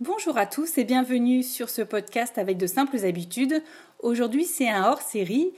Bonjour 0.00 0.38
à 0.38 0.46
tous 0.46 0.78
et 0.78 0.84
bienvenue 0.84 1.42
sur 1.42 1.68
ce 1.68 1.82
podcast 1.82 2.38
avec 2.38 2.56
de 2.56 2.68
simples 2.68 3.04
habitudes. 3.04 3.64
Aujourd'hui, 3.98 4.44
c'est 4.44 4.68
un 4.68 4.84
hors-série. 4.84 5.52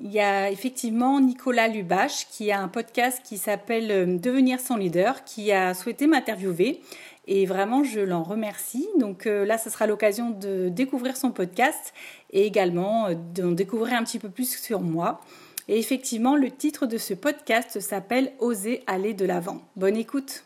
Il 0.00 0.12
y 0.12 0.20
a 0.20 0.48
effectivement 0.48 1.18
Nicolas 1.18 1.66
Lubache 1.66 2.28
qui 2.30 2.52
a 2.52 2.60
un 2.60 2.68
podcast 2.68 3.20
qui 3.24 3.36
s'appelle 3.36 3.90
euh, 3.90 4.06
Devenir 4.06 4.60
son 4.60 4.76
leader 4.76 5.24
qui 5.24 5.50
a 5.50 5.74
souhaité 5.74 6.06
m'interviewer 6.06 6.80
et 7.26 7.46
vraiment 7.46 7.82
je 7.82 7.98
l'en 7.98 8.22
remercie. 8.22 8.86
Donc 8.96 9.26
euh, 9.26 9.44
là, 9.44 9.58
ce 9.58 9.70
sera 9.70 9.88
l'occasion 9.88 10.30
de 10.30 10.68
découvrir 10.68 11.16
son 11.16 11.32
podcast 11.32 11.92
et 12.30 12.46
également 12.46 13.08
euh, 13.08 13.14
d'en 13.34 13.50
découvrir 13.50 13.94
un 13.94 14.04
petit 14.04 14.20
peu 14.20 14.30
plus 14.30 14.56
sur 14.56 14.82
moi. 14.82 15.20
Et 15.66 15.80
effectivement, 15.80 16.36
le 16.36 16.52
titre 16.52 16.86
de 16.86 16.96
ce 16.96 17.12
podcast 17.12 17.80
s'appelle 17.80 18.34
Oser 18.38 18.84
aller 18.86 19.14
de 19.14 19.24
l'avant. 19.24 19.62
Bonne 19.74 19.96
écoute. 19.96 20.44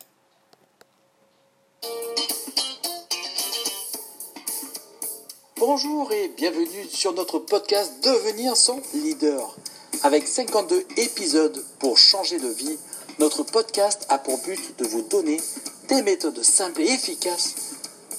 Bonjour 5.67 6.11
et 6.11 6.27
bienvenue 6.27 6.85
sur 6.91 7.13
notre 7.13 7.39
podcast 7.39 7.91
Devenir 8.03 8.55
son 8.55 8.79
leader. 8.93 9.55
Avec 10.03 10.27
52 10.27 10.85
épisodes 10.97 11.65
pour 11.79 11.97
changer 11.97 12.37
de 12.37 12.49
vie, 12.49 12.77
notre 13.17 13.41
podcast 13.41 14.05
a 14.09 14.19
pour 14.19 14.37
but 14.43 14.77
de 14.77 14.85
vous 14.85 15.01
donner 15.01 15.41
des 15.89 16.03
méthodes 16.03 16.43
simples 16.43 16.81
et 16.81 16.91
efficaces 16.91 17.55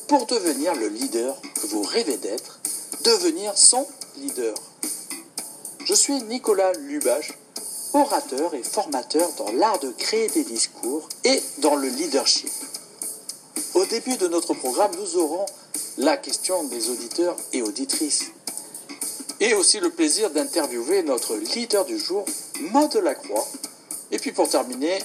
pour 0.09 0.27
devenir 0.27 0.75
le 0.75 0.89
leader 0.89 1.41
que 1.55 1.69
vous 1.69 1.83
rêvez 1.83 2.17
d'être, 2.17 2.59
devenir 3.05 3.57
son 3.57 3.87
leader. 4.17 4.57
Je 5.85 5.95
suis 5.95 6.21
Nicolas 6.25 6.73
Lubache, 6.73 7.33
orateur 7.93 8.55
et 8.55 8.65
formateur 8.65 9.31
dans 9.39 9.53
l'art 9.53 9.79
de 9.79 9.93
créer 9.93 10.27
des 10.31 10.43
discours 10.43 11.09
et 11.23 11.41
dans 11.59 11.77
le 11.77 11.87
leadership. 11.87 12.51
Au 13.75 13.85
début 13.85 14.17
de 14.17 14.27
notre 14.27 14.53
programme, 14.53 14.97
nous 14.99 15.17
aurons 15.17 15.47
la 15.98 16.16
question 16.16 16.65
des 16.65 16.91
auditeurs 16.91 17.37
et 17.53 17.62
auditrices. 17.62 18.27
Et 19.41 19.55
aussi 19.55 19.80
le 19.80 19.91
plaisir 19.91 20.30
d'interviewer 20.30 21.02
notre 21.02 21.37
leader 21.37 21.85
du 21.85 21.99
jour, 21.99 22.24
Maud 22.73 22.95
Lacroix. 22.96 23.46
Et 24.10 24.19
puis 24.19 24.32
pour 24.32 24.49
terminer, 24.49 24.99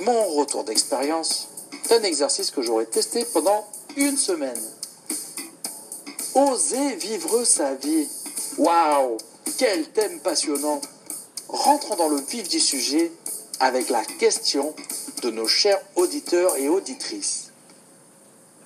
mon 0.00 0.24
retour 0.34 0.64
d'expérience 0.64 1.48
d'un 1.88 2.02
exercice 2.02 2.50
que 2.50 2.62
j'aurais 2.62 2.86
testé 2.86 3.24
pendant 3.32 3.66
une 3.96 4.16
semaine. 4.16 4.60
Oser 6.34 6.96
vivre 6.96 7.44
sa 7.44 7.74
vie. 7.74 8.06
Waouh 8.58 9.16
Quel 9.56 9.88
thème 9.90 10.20
passionnant 10.20 10.80
Rentrons 11.48 11.96
dans 11.96 12.08
le 12.08 12.20
vif 12.20 12.48
du 12.48 12.60
sujet 12.60 13.10
avec 13.60 13.88
la 13.88 14.04
question 14.04 14.74
de 15.22 15.30
nos 15.30 15.48
chers 15.48 15.80
auditeurs 15.96 16.56
et 16.56 16.68
auditrices. 16.68 17.50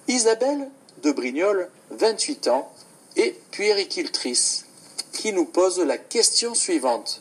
Isabelle 0.08 0.68
de 1.02 1.12
Brignoles, 1.12 1.68
28 1.90 2.48
ans, 2.48 2.72
et 3.16 3.36
puéricultrice, 3.50 4.64
qui 5.12 5.32
nous 5.32 5.44
pose 5.44 5.78
la 5.80 5.98
question 5.98 6.54
suivante. 6.54 7.20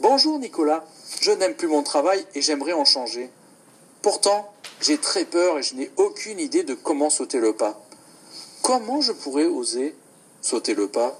Bonjour 0.00 0.38
Nicolas, 0.38 0.84
je 1.20 1.30
n'aime 1.30 1.54
plus 1.54 1.68
mon 1.68 1.82
travail 1.82 2.24
et 2.34 2.42
j'aimerais 2.42 2.72
en 2.72 2.84
changer. 2.84 3.30
Pourtant, 4.02 4.52
j'ai 4.80 4.98
très 4.98 5.24
peur 5.24 5.58
et 5.58 5.62
je 5.62 5.74
n'ai 5.74 5.90
aucune 5.96 6.38
idée 6.38 6.62
de 6.62 6.74
comment 6.74 7.10
sauter 7.10 7.40
le 7.40 7.52
pas. 7.54 7.80
Comment 8.62 9.00
je 9.00 9.12
pourrais 9.12 9.46
oser 9.46 9.96
sauter 10.40 10.74
le 10.74 10.88
pas? 10.88 11.18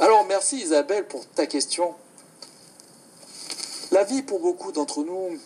Alors 0.00 0.26
merci 0.26 0.58
Isabelle 0.58 1.06
pour 1.06 1.26
ta 1.30 1.46
question. 1.46 1.94
La 3.92 4.04
vie 4.04 4.22
pour 4.22 4.40
beaucoup 4.40 4.72
d'entre 4.72 5.04
nous 5.04 5.38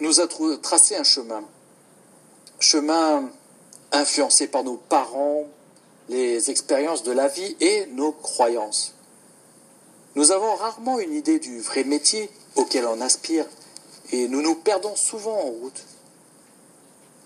nous 0.00 0.20
a 0.20 0.26
tracé 0.62 0.96
un 0.96 1.04
chemin 1.04 1.44
chemin 2.58 3.30
influencé 3.92 4.46
par 4.46 4.64
nos 4.64 4.76
parents, 4.76 5.44
les 6.08 6.50
expériences 6.50 7.02
de 7.02 7.12
la 7.12 7.28
vie 7.28 7.56
et 7.60 7.86
nos 7.86 8.12
croyances. 8.12 8.94
Nous 10.14 10.32
avons 10.32 10.54
rarement 10.54 10.98
une 10.98 11.12
idée 11.12 11.38
du 11.38 11.60
vrai 11.60 11.84
métier 11.84 12.30
auquel 12.54 12.86
on 12.86 13.00
aspire 13.00 13.44
et 14.12 14.28
nous 14.28 14.40
nous 14.40 14.54
perdons 14.54 14.96
souvent 14.96 15.38
en 15.38 15.50
route. 15.50 15.84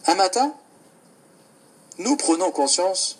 Un 0.07 0.15
matin, 0.15 0.55
nous 1.99 2.17
prenons 2.17 2.51
conscience 2.51 3.19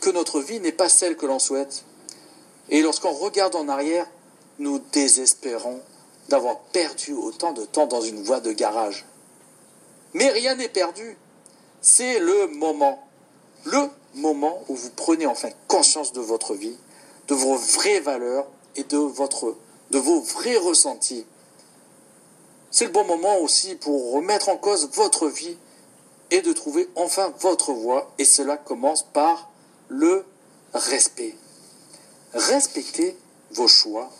que 0.00 0.10
notre 0.10 0.40
vie 0.40 0.60
n'est 0.60 0.72
pas 0.72 0.88
celle 0.88 1.16
que 1.16 1.26
l'on 1.26 1.38
souhaite. 1.38 1.84
Et 2.68 2.82
lorsqu'on 2.82 3.12
regarde 3.12 3.54
en 3.54 3.68
arrière, 3.68 4.06
nous 4.58 4.80
désespérons 4.92 5.80
d'avoir 6.28 6.58
perdu 6.58 7.12
autant 7.12 7.52
de 7.52 7.64
temps 7.64 7.86
dans 7.86 8.00
une 8.00 8.22
voie 8.22 8.40
de 8.40 8.52
garage. 8.52 9.06
Mais 10.14 10.28
rien 10.28 10.56
n'est 10.56 10.68
perdu 10.68 11.16
c'est 11.80 12.18
le 12.18 12.48
moment. 12.48 13.06
Le 13.64 13.90
moment 14.14 14.62
où 14.68 14.74
vous 14.74 14.90
prenez 14.90 15.26
enfin 15.26 15.50
conscience 15.68 16.12
de 16.12 16.20
votre 16.20 16.54
vie, 16.54 16.76
de 17.28 17.34
vos 17.34 17.56
vraies 17.56 18.00
valeurs 18.00 18.46
et 18.76 18.84
de, 18.84 18.96
votre, 18.96 19.56
vos 19.90 20.20
vrais 20.20 20.56
ressentis. 20.56 21.26
C'est 22.70 22.86
le 22.86 22.92
bon 22.92 23.04
moment 23.04 23.38
aussi 23.38 23.74
pour 23.74 24.12
remettre 24.12 24.48
en 24.48 24.56
cause 24.56 24.90
votre 24.94 25.28
vie 25.28 25.56
et 26.30 26.40
de 26.40 26.52
trouver 26.52 26.88
enfin 26.96 27.32
votre 27.40 27.72
voie. 27.72 28.12
Et 28.18 28.24
cela 28.24 28.56
commence 28.56 29.02
par 29.02 29.50
le 29.88 30.24
respect. 30.72 31.34
Respectez 32.32 33.16
vos 33.52 33.68
choix 33.68 34.10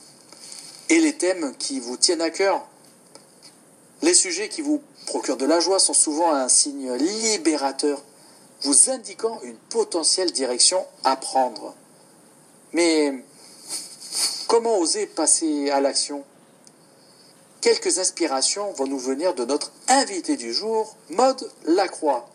et 0.88 0.98
les 0.98 1.16
thèmes 1.16 1.54
qui 1.56 1.78
vous 1.78 1.96
tiennent 1.96 2.20
à 2.20 2.30
cœur. 2.30 2.66
Les 4.02 4.14
sujets 4.14 4.48
qui 4.48 4.62
vous 4.62 4.82
procurent 5.06 5.36
de 5.36 5.44
la 5.44 5.60
joie 5.60 5.78
sont 5.78 5.92
souvent 5.92 6.32
un 6.32 6.48
signe 6.48 6.94
libérateur, 6.94 8.02
vous 8.62 8.90
indiquant 8.90 9.40
une 9.42 9.56
potentielle 9.56 10.32
direction 10.32 10.86
à 11.04 11.16
prendre. 11.16 11.74
Mais 12.72 13.22
comment 14.46 14.78
oser 14.78 15.06
passer 15.06 15.70
à 15.70 15.80
l'action? 15.80 16.24
Quelques 17.60 17.98
inspirations 17.98 18.72
vont 18.72 18.86
nous 18.86 18.98
venir 18.98 19.34
de 19.34 19.44
notre 19.44 19.70
invité 19.88 20.38
du 20.38 20.54
jour, 20.54 20.96
Maude 21.10 21.50
Lacroix. 21.66 22.26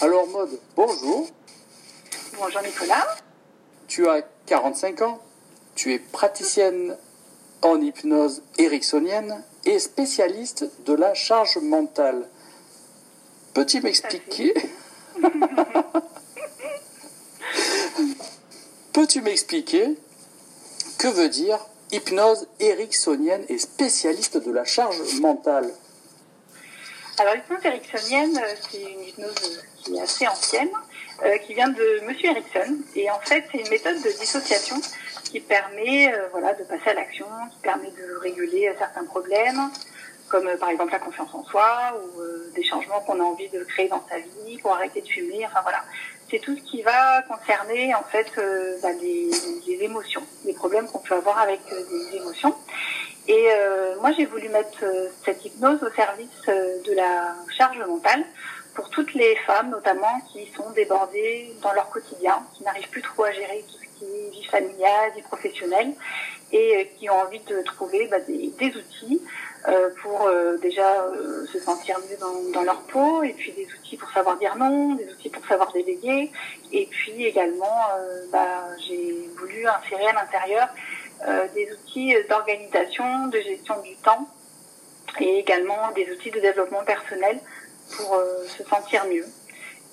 Alors 0.00 0.26
Maude, 0.26 0.58
bonjour. 0.74 1.28
Bonjour 2.36 2.62
Nicolas. 2.62 3.06
Tu 3.86 4.08
as 4.08 4.22
45 4.46 5.02
ans, 5.02 5.20
tu 5.76 5.94
es 5.94 6.00
praticienne 6.00 6.96
en 7.64 7.80
hypnose 7.80 8.42
ericksonienne 8.58 9.42
et 9.64 9.78
spécialiste 9.78 10.70
de 10.84 10.92
la 10.92 11.14
charge 11.14 11.56
mentale. 11.56 12.28
Peux-tu 13.54 13.80
m'expliquer 13.80 14.54
Peux-tu 18.92 19.22
m'expliquer 19.22 19.96
que 20.98 21.08
veut 21.08 21.30
dire 21.30 21.58
hypnose 21.90 22.46
ericksonienne 22.60 23.44
et 23.48 23.58
spécialiste 23.58 24.36
de 24.36 24.52
la 24.52 24.64
charge 24.64 25.00
mentale? 25.20 25.72
Alors 27.16 27.34
l'hypnose 27.34 27.64
ericksonienne, 27.64 28.36
euh, 28.36 28.54
c'est 28.70 28.82
une 28.82 29.04
hypnose 29.04 29.62
qui 29.78 29.96
est 29.96 30.00
assez 30.02 30.28
ancienne, 30.28 30.70
euh, 31.24 31.38
qui 31.38 31.54
vient 31.54 31.68
de 31.68 32.02
Monsieur 32.06 32.28
Erickson. 32.30 32.76
Et 32.94 33.10
en 33.10 33.20
fait, 33.20 33.44
c'est 33.50 33.58
une 33.58 33.70
méthode 33.70 34.02
de 34.02 34.10
dissociation 34.20 34.76
qui 35.34 35.40
permet 35.40 36.14
euh, 36.14 36.28
voilà, 36.30 36.54
de 36.54 36.62
passer 36.62 36.90
à 36.90 36.94
l'action, 36.94 37.26
qui 37.50 37.58
permet 37.58 37.90
de 37.90 38.18
réguler 38.20 38.68
euh, 38.68 38.74
certains 38.78 39.02
problèmes, 39.02 39.68
comme 40.28 40.46
euh, 40.46 40.56
par 40.56 40.68
exemple 40.68 40.92
la 40.92 41.00
confiance 41.00 41.34
en 41.34 41.42
soi 41.42 41.92
ou 41.98 42.54
des 42.54 42.62
changements 42.62 43.00
qu'on 43.00 43.18
a 43.18 43.24
envie 43.24 43.48
de 43.48 43.64
créer 43.64 43.88
dans 43.88 44.00
sa 44.08 44.18
vie 44.18 44.58
pour 44.58 44.72
arrêter 44.72 45.00
de 45.00 45.08
fumer. 45.08 45.44
Enfin 45.44 45.58
voilà, 45.62 45.82
c'est 46.30 46.38
tout 46.38 46.56
ce 46.56 46.62
qui 46.62 46.82
va 46.82 47.22
concerner 47.22 47.96
en 47.96 48.04
fait 48.04 48.30
bah, 48.80 48.92
les, 49.02 49.28
les, 49.66 49.82
émotions, 49.82 50.22
les 50.44 50.52
problèmes 50.52 50.86
qu'on 50.86 51.00
peut 51.00 51.16
avoir 51.16 51.40
avec 51.40 51.58
des 51.68 52.16
émotions. 52.18 52.54
Et 53.26 53.48
moi, 54.00 54.12
j'ai 54.12 54.26
voulu 54.26 54.48
mettre 54.50 54.84
cette 55.24 55.44
hypnose 55.44 55.82
au 55.82 55.90
service 55.96 56.46
de 56.46 56.94
la 56.94 57.34
charge 57.56 57.78
mentale 57.78 58.22
pour 58.74 58.90
toutes 58.90 59.14
les 59.14 59.34
femmes, 59.46 59.70
notamment, 59.70 60.20
qui 60.30 60.46
sont 60.52 60.70
débordées 60.70 61.56
dans 61.62 61.72
leur 61.72 61.88
quotidien, 61.88 62.40
qui 62.54 62.62
n'arrivent 62.64 62.90
plus 62.90 63.02
trop 63.02 63.24
à 63.24 63.32
gérer 63.32 63.64
tout 63.66 63.83
vie 64.30 64.44
familiale, 64.44 65.12
vie 65.14 65.22
professionnelle, 65.22 65.92
et 66.52 66.76
euh, 66.76 66.84
qui 66.96 67.10
ont 67.10 67.18
envie 67.18 67.40
de 67.40 67.62
trouver 67.62 68.06
bah, 68.08 68.18
des, 68.20 68.68
outils 68.68 69.20
euh, 69.68 69.90
pour 70.02 70.26
euh, 70.26 70.56
déjà 70.58 71.06
se 71.52 71.58
sentir 71.58 71.98
mieux 72.00 72.16
dans, 72.52 72.62
leur 72.62 72.80
peau, 72.82 73.22
et 73.22 73.32
puis 73.32 73.52
des 73.52 73.66
outils 73.66 73.96
pour 73.96 74.10
savoir 74.10 74.38
dire 74.38 74.56
non, 74.56 74.94
des 74.94 75.10
outils 75.12 75.30
pour 75.30 75.44
savoir 75.46 75.72
déléguer, 75.72 76.30
et 76.72 76.86
puis 76.86 77.24
également, 77.24 77.88
bah, 78.30 78.66
j'ai 78.86 79.28
voulu 79.38 79.66
insérer 79.66 80.06
à 80.06 80.12
l'intérieur 80.12 80.68
des 81.54 81.72
outils 81.72 82.14
d'organisation, 82.28 83.28
de 83.28 83.40
gestion 83.40 83.80
du 83.82 83.94
temps, 83.96 84.28
et 85.20 85.38
également 85.38 85.90
des 85.94 86.10
outils 86.10 86.30
de 86.30 86.40
développement 86.40 86.84
personnel 86.84 87.38
pour 87.96 88.20
se 88.46 88.64
sentir 88.64 89.04
mieux. 89.06 89.26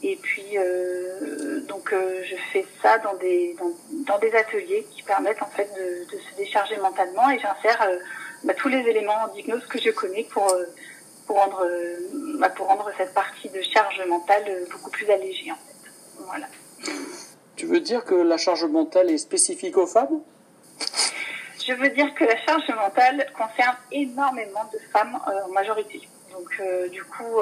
Et 0.04 0.16
puis, 0.16 0.58
euh, 0.58 1.60
donc, 1.68 1.94
euh, 1.94 2.24
je 2.24 2.36
fais 2.52 2.66
ça 2.82 2.98
dans 3.00 3.16
des, 3.16 3.56
dans, 3.60 3.72
dans, 4.08 4.20
des 4.20 4.34
ateliers 4.34 4.88
qui 4.92 5.04
permettent 5.04 5.44
en 5.44 5.50
fait 5.50 5.70
de, 5.76 6.12
de 6.12 6.20
se 6.20 6.36
décharger 6.38 6.78
mentalement 6.78 7.30
et 7.30 7.38
j'insère 7.38 7.88
bah, 8.44 8.56
tous 8.56 8.68
les 8.68 8.80
éléments 8.80 9.28
d'hypnose 9.36 9.66
que 9.68 9.80
je 9.80 9.92
connais 9.92 10.24
pour 10.24 10.52
pour 11.28 11.36
rendre, 11.38 11.66
bah, 12.40 12.50
pour 12.50 12.66
rendre 12.66 12.90
cette 12.98 13.14
partie 13.14 13.48
de 13.50 13.62
charge 13.62 14.02
mentale 14.08 14.66
beaucoup 14.72 14.90
plus 14.90 15.08
allégée 15.10 15.52
en 15.52 15.56
fait. 15.56 15.92
Voilà. 16.26 16.48
Tu 17.56 17.68
veux 17.68 17.80
dire 17.80 18.04
que 18.04 18.16
la 18.16 18.38
charge 18.38 18.66
mentale 18.66 19.12
est 19.12 19.20
spécifique 19.20 19.78
aux 19.78 19.86
femmes? 19.86 20.22
Je 21.64 21.74
veux 21.74 21.90
dire 21.90 22.14
que 22.16 22.24
la 22.24 22.38
charge 22.38 22.68
mentale 22.70 23.32
concerne 23.38 23.76
énormément 23.92 24.68
de 24.74 24.80
femmes 24.92 25.20
en 25.28 25.52
majorité. 25.54 26.02
Donc 26.34 26.60
du 26.90 27.04
coup, 27.04 27.40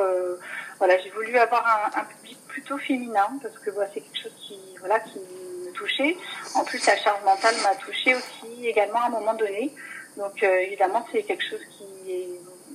voilà, 0.78 0.98
j'ai 1.00 1.10
voulu 1.12 1.38
avoir 1.38 1.66
un, 1.66 2.02
un, 2.02 2.04
public 2.04 2.38
plutôt 2.60 2.78
féminin 2.78 3.40
parce 3.42 3.58
que 3.60 3.72
bah, 3.72 3.86
c'est 3.94 4.02
quelque 4.02 4.22
chose 4.24 4.36
qui, 4.42 4.60
voilà, 4.80 5.00
qui 5.00 5.20
me 5.20 5.72
touchait. 5.72 6.18
En 6.56 6.64
plus, 6.64 6.86
la 6.86 6.98
charge 6.98 7.24
mentale 7.24 7.56
m'a 7.64 7.76
touchée 7.76 8.16
aussi 8.16 8.68
également 8.68 9.00
à 9.00 9.06
un 9.06 9.10
moment 9.10 9.34
donné. 9.34 9.74
Donc 10.18 10.44
euh, 10.44 10.60
évidemment, 10.60 11.06
c'est 11.12 11.24
quelque 11.24 11.44
chose 11.50 11.62
qui, 11.72 12.26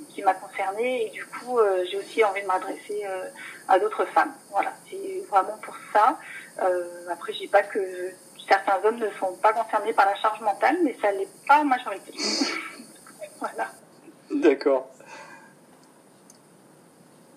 qui 0.08 0.22
m'a 0.22 0.34
concernée 0.34 1.06
et 1.06 1.10
du 1.10 1.24
coup, 1.26 1.58
euh, 1.58 1.84
j'ai 1.90 1.98
aussi 1.98 2.24
envie 2.24 2.40
de 2.40 2.46
m'adresser 2.46 3.02
euh, 3.04 3.28
à 3.68 3.78
d'autres 3.78 4.06
femmes. 4.06 4.32
Voilà, 4.50 4.72
c'est 4.88 5.22
vraiment 5.28 5.58
pour 5.62 5.76
ça. 5.92 6.18
après, 7.10 7.32
je 7.34 7.40
dis 7.40 7.48
pas 7.48 7.62
que 7.62 7.80
certains 8.48 8.78
hommes 8.84 8.98
ne 8.98 9.10
sont 9.20 9.36
pas 9.42 9.52
concernés 9.52 9.92
par 9.92 10.06
la 10.06 10.14
charge 10.16 10.40
mentale, 10.40 10.78
mais 10.82 10.96
ça 11.02 11.10
l'est 11.12 11.28
pas 11.46 11.60
en 11.60 11.64
majorité. 11.64 12.12
voilà. 13.38 13.68
D'accord. 14.30 14.88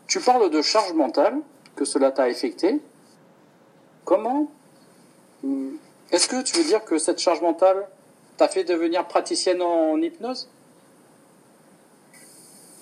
Tu 0.08 0.22
parles 0.22 0.50
de 0.50 0.62
charge 0.62 0.94
mentale, 0.94 1.42
que 1.78 1.86
cela 1.86 2.12
t'a 2.12 2.24
affecté. 2.24 2.82
Comment 4.04 4.52
Est-ce 6.12 6.28
que 6.28 6.42
tu 6.44 6.58
veux 6.58 6.64
dire 6.66 6.84
que 6.84 6.98
cette 6.98 7.20
charge 7.20 7.42
mentale 7.42 7.88
t'a 8.36 8.50
fait 8.50 8.66
devenir 8.66 9.08
praticienne 9.08 9.62
en 9.62 10.02
hypnose? 10.02 10.50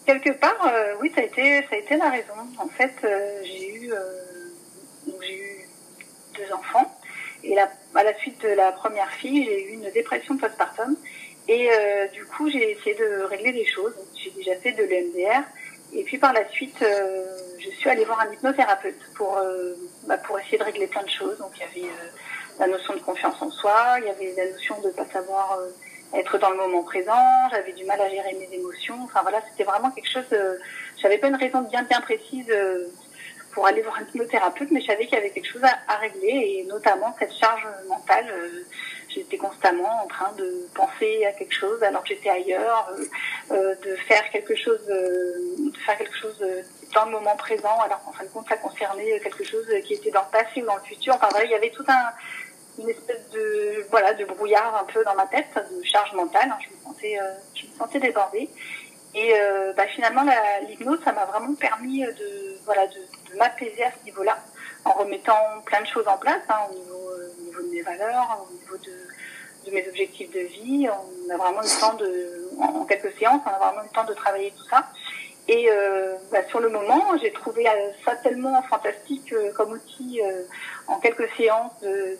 Quelque 0.05 0.31
part, 0.31 0.67
euh, 0.67 0.95
oui, 1.01 1.11
ça 1.13 1.21
a 1.21 1.23
été, 1.23 1.63
ça 1.63 1.75
a 1.75 1.77
été 1.77 1.97
la 1.97 2.09
raison. 2.09 2.33
En 2.59 2.67
fait, 2.67 2.93
euh, 3.03 3.41
j'ai 3.43 3.73
eu, 3.73 3.91
euh, 3.91 3.97
j'ai 5.21 5.35
eu 5.35 5.69
deux 6.35 6.53
enfants 6.53 6.91
et 7.43 7.57
à 7.59 7.69
la 7.93 8.17
suite 8.17 8.41
de 8.43 8.49
la 8.49 8.71
première 8.71 9.09
fille, 9.11 9.45
j'ai 9.45 9.65
eu 9.65 9.73
une 9.73 9.89
dépression 9.91 10.37
postpartum 10.37 10.95
et 11.47 11.69
du 12.11 12.25
coup, 12.25 12.49
j'ai 12.49 12.71
essayé 12.71 12.95
de 12.95 13.21
régler 13.23 13.51
les 13.51 13.65
choses. 13.65 13.93
J'ai 14.15 14.31
déjà 14.31 14.55
fait 14.55 14.71
de 14.71 14.83
l'EMDR 14.83 15.43
et 15.95 16.03
puis 16.03 16.17
par 16.17 16.33
la 16.33 16.47
suite, 16.49 16.83
je 17.59 17.69
suis 17.69 17.89
allée 17.89 18.05
voir 18.05 18.19
un 18.19 18.31
hypnothérapeute 18.31 18.99
pour, 19.15 19.39
bah, 20.07 20.17
pour 20.17 20.39
essayer 20.39 20.57
de 20.57 20.63
régler 20.63 20.87
plein 20.87 21.03
de 21.03 21.09
choses. 21.09 21.37
Donc 21.37 21.51
il 21.55 21.61
y 21.61 21.85
avait 21.85 21.93
la 22.59 22.67
notion 22.67 22.93
de 22.93 22.99
confiance 22.99 23.41
en 23.41 23.49
soi, 23.49 23.97
il 23.99 24.05
y 24.05 24.09
avait 24.09 24.33
la 24.37 24.51
notion 24.51 24.79
de 24.81 24.89
pas 24.89 25.05
savoir 25.05 25.59
euh, 25.59 26.17
être 26.17 26.37
dans 26.37 26.49
le 26.49 26.57
moment 26.57 26.83
présent, 26.83 27.49
j'avais 27.51 27.73
du 27.73 27.83
mal 27.85 27.99
à 27.99 28.09
gérer 28.09 28.33
mes 28.33 28.55
émotions. 28.55 28.97
Enfin 29.03 29.21
voilà, 29.21 29.41
c'était 29.49 29.63
vraiment 29.63 29.91
quelque 29.91 30.09
chose. 30.09 30.25
Euh, 30.31 30.57
j'avais 31.01 31.17
pas 31.17 31.27
une 31.27 31.35
raison 31.35 31.61
bien 31.61 31.83
bien 31.83 32.01
précise 32.01 32.49
euh, 32.49 32.87
pour 33.55 33.65
aller 33.65 33.81
voir 33.81 33.97
un 33.97 34.03
hypnothérapeute, 34.03 34.69
mais 34.69 34.81
je 34.81 34.85
savais 34.85 35.05
qu'il 35.05 35.15
y 35.15 35.17
avait 35.17 35.31
quelque 35.31 35.51
chose 35.51 35.63
à, 35.63 35.95
régler 35.95 36.59
et 36.59 36.65
notamment 36.65 37.15
cette 37.17 37.33
charge 37.33 37.65
mentale. 37.87 38.27
j'étais 39.09 39.37
constamment 39.37 40.03
en 40.03 40.07
train 40.07 40.31
de 40.33 40.67
penser 40.75 41.25
à 41.25 41.31
quelque 41.31 41.55
chose 41.55 41.81
alors 41.81 42.03
que 42.03 42.09
j'étais 42.09 42.29
ailleurs, 42.29 42.91
de 43.49 43.95
faire 44.07 44.29
quelque 44.29 44.55
chose, 44.55 44.85
de 44.85 45.71
faire 45.85 45.97
quelque 45.97 46.17
chose 46.17 46.45
dans 46.93 47.05
le 47.05 47.11
moment 47.11 47.35
présent 47.37 47.79
alors 47.79 48.03
qu'en 48.03 48.11
fin 48.11 48.25
de 48.25 48.29
compte 48.29 48.47
ça 48.49 48.57
concernait 48.57 49.19
quelque 49.21 49.45
chose 49.45 49.67
qui 49.85 49.93
était 49.93 50.11
dans 50.11 50.23
le 50.23 50.31
passé 50.31 50.61
ou 50.61 50.65
dans 50.65 50.75
le 50.75 50.83
futur. 50.83 51.15
Enfin 51.15 51.29
voilà, 51.31 51.45
il 51.45 51.51
y 51.51 51.55
avait 51.55 51.71
tout 51.71 51.85
un 51.87 52.11
une 52.77 52.89
espèce 52.89 53.29
de 53.31 53.85
voilà 53.89 54.13
de 54.13 54.25
brouillard 54.25 54.75
un 54.75 54.83
peu 54.91 55.03
dans 55.03 55.15
ma 55.15 55.27
tête, 55.27 55.47
de 55.55 55.83
charge 55.83 56.13
mentale. 56.13 56.49
Hein. 56.51 56.57
Je 56.61 56.75
me 56.75 56.81
sentais 56.83 57.17
euh, 57.21 57.33
je 57.55 57.65
me 57.67 57.73
sentais 57.77 57.99
débordée. 57.99 58.49
Et 59.13 59.33
euh, 59.33 59.71
bah, 59.77 59.87
finalement, 59.87 60.25
l'hypnose, 60.67 60.99
ça 61.05 61.13
m'a 61.13 61.23
vraiment 61.23 61.55
permis 61.55 62.01
de 62.01 62.57
voilà 62.65 62.85
de 62.87 62.99
m'apaiser 63.37 63.83
à 63.83 63.91
ce 63.91 64.05
niveau-là, 64.05 64.37
en 64.83 64.91
remettant 64.91 65.61
plein 65.65 65.81
de 65.81 65.87
choses 65.87 66.07
en 66.07 66.17
place 66.17 66.41
hein, 66.49 66.59
au 66.69 66.73
niveau 66.73 67.09
euh, 67.09 67.33
au 67.39 67.43
niveau 67.43 67.61
de 67.61 67.69
mes 67.69 67.81
valeurs, 67.81 68.47
au 68.49 68.53
niveau 68.53 68.77
de, 68.77 69.69
de 69.69 69.75
mes 69.75 69.87
objectifs 69.87 70.31
de 70.31 70.39
vie. 70.39 70.87
On 70.89 71.33
a 71.33 71.37
vraiment 71.37 71.61
le 71.61 71.79
temps 71.79 71.93
de 71.95 72.49
en, 72.59 72.85
quelques 72.85 73.17
séances, 73.17 73.41
on 73.45 73.49
a 73.49 73.69
vraiment 73.69 73.83
le 73.83 73.93
temps 73.93 74.05
de 74.05 74.13
travailler 74.13 74.51
tout 74.57 74.67
ça. 74.69 74.87
Et 75.47 75.69
euh, 75.69 76.15
bah, 76.31 76.39
sur 76.47 76.59
le 76.59 76.69
moment, 76.69 77.15
j'ai 77.21 77.31
trouvé 77.31 77.67
ça 78.03 78.15
tellement 78.15 78.61
fantastique 78.63 79.33
comme 79.55 79.73
outil 79.73 80.21
en 80.87 80.99
quelques 80.99 81.29
séances 81.37 81.79
de, 81.81 82.17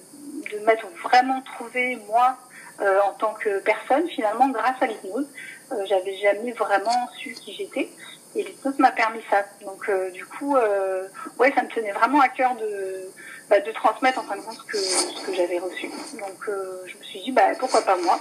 de 0.51 0.59
m'être 0.65 0.87
vraiment 1.03 1.41
trouvé 1.41 1.97
moi 2.07 2.37
euh, 2.81 2.99
en 3.07 3.13
tant 3.13 3.33
que 3.33 3.59
personne 3.59 4.07
finalement 4.09 4.49
grâce 4.49 4.81
à 4.81 4.87
l'hypnose. 4.87 5.27
Euh, 5.71 5.85
J'avais 5.85 6.15
jamais 6.17 6.51
vraiment 6.51 7.07
su 7.17 7.33
qui 7.33 7.53
j'étais 7.53 7.89
et 8.35 8.43
l'hypnose 8.43 8.77
m'a 8.79 8.91
permis 8.91 9.21
ça. 9.29 9.45
Donc 9.61 9.87
euh, 9.89 10.11
du 10.11 10.25
coup, 10.25 10.55
euh, 10.55 11.07
ouais, 11.39 11.51
ça 11.53 11.63
me 11.63 11.69
tenait 11.69 11.93
vraiment 11.93 12.19
à 12.19 12.29
cœur 12.29 12.55
de 12.55 13.09
bah, 13.49 13.59
de 13.59 13.71
transmettre 13.71 14.19
en 14.19 14.23
fin 14.23 14.35
de 14.35 14.41
compte 14.41 14.57
ce 14.57 15.25
que 15.25 15.33
j'avais 15.33 15.59
reçu. 15.59 15.87
Donc 15.87 16.49
euh, 16.49 16.83
je 16.85 16.97
me 16.97 17.03
suis 17.03 17.21
dit 17.21 17.31
bah 17.31 17.55
pourquoi 17.59 17.81
pas 17.81 17.97
moi? 17.97 18.19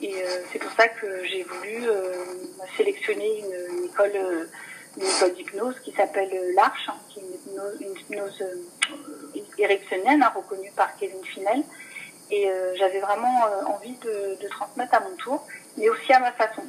Et 0.00 0.14
c'est 0.52 0.58
pour 0.58 0.72
ça 0.72 0.88
que 0.88 1.24
j'ai 1.24 1.44
voulu 1.44 1.86
sélectionner 2.76 3.38
une, 3.38 3.84
école 3.84 4.12
une 4.96 5.02
école 5.02 5.32
d'hypnose 5.34 5.78
qui 5.80 5.92
s'appelle 5.92 6.30
l'Arche, 6.54 6.88
hein, 6.88 6.96
qui 7.08 7.20
est 7.20 7.22
une 7.22 7.34
hypnose, 7.34 7.76
une 7.80 7.92
hypnose 7.92 8.44
hein, 10.04 10.32
reconnue 10.34 10.72
par 10.74 10.94
Kevin 10.96 11.22
Finel. 11.24 11.62
Et 12.30 12.50
j'avais 12.76 13.00
vraiment 13.00 13.46
envie 13.66 13.96
de, 13.98 14.48
transmettre 14.48 14.94
à 14.94 15.00
mon 15.00 15.14
tour, 15.16 15.46
mais 15.76 15.88
aussi 15.88 16.12
à 16.12 16.18
ma 16.18 16.32
façon. 16.32 16.64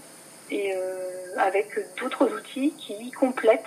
Et 0.51 0.75
euh, 0.75 1.37
avec 1.37 1.67
d'autres 1.99 2.31
outils 2.33 2.73
qui 2.77 3.11
complètent, 3.11 3.63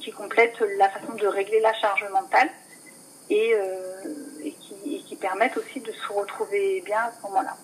qui 0.00 0.10
complètent 0.10 0.60
la 0.78 0.88
façon 0.88 1.12
de 1.12 1.26
régler 1.26 1.60
la 1.60 1.72
charge 1.74 2.04
mentale 2.10 2.48
et, 3.28 3.54
et, 4.42 4.52
qui, 4.52 4.96
et 4.96 5.02
qui, 5.02 5.14
permettent 5.14 5.56
aussi 5.56 5.78
de 5.78 5.92
se 5.92 6.12
retrouver 6.12 6.80
bien 6.84 6.98
à 6.98 7.12
ce 7.12 7.22
moment-là. 7.28 7.56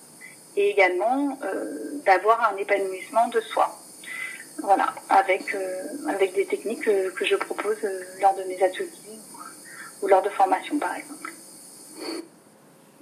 Et 0.57 0.71
également 0.71 1.37
d'avoir 2.05 2.53
un 2.53 2.57
épanouissement 2.59 3.27
de 3.29 3.41
soi 3.41 3.77
voilà, 4.63 4.95
avec, 5.09 5.57
avec 6.09 6.35
des 6.35 6.47
techniques 6.47 6.85
que, 6.85 7.25
je 7.25 7.35
propose 7.35 7.79
lors 8.21 8.37
de 8.37 8.45
mes 8.45 8.63
ateliers 8.63 9.19
ou 10.03 10.07
lors 10.07 10.23
de 10.23 10.31
formation 10.31 10.79
par 10.79 10.95
exemple. 10.95 11.33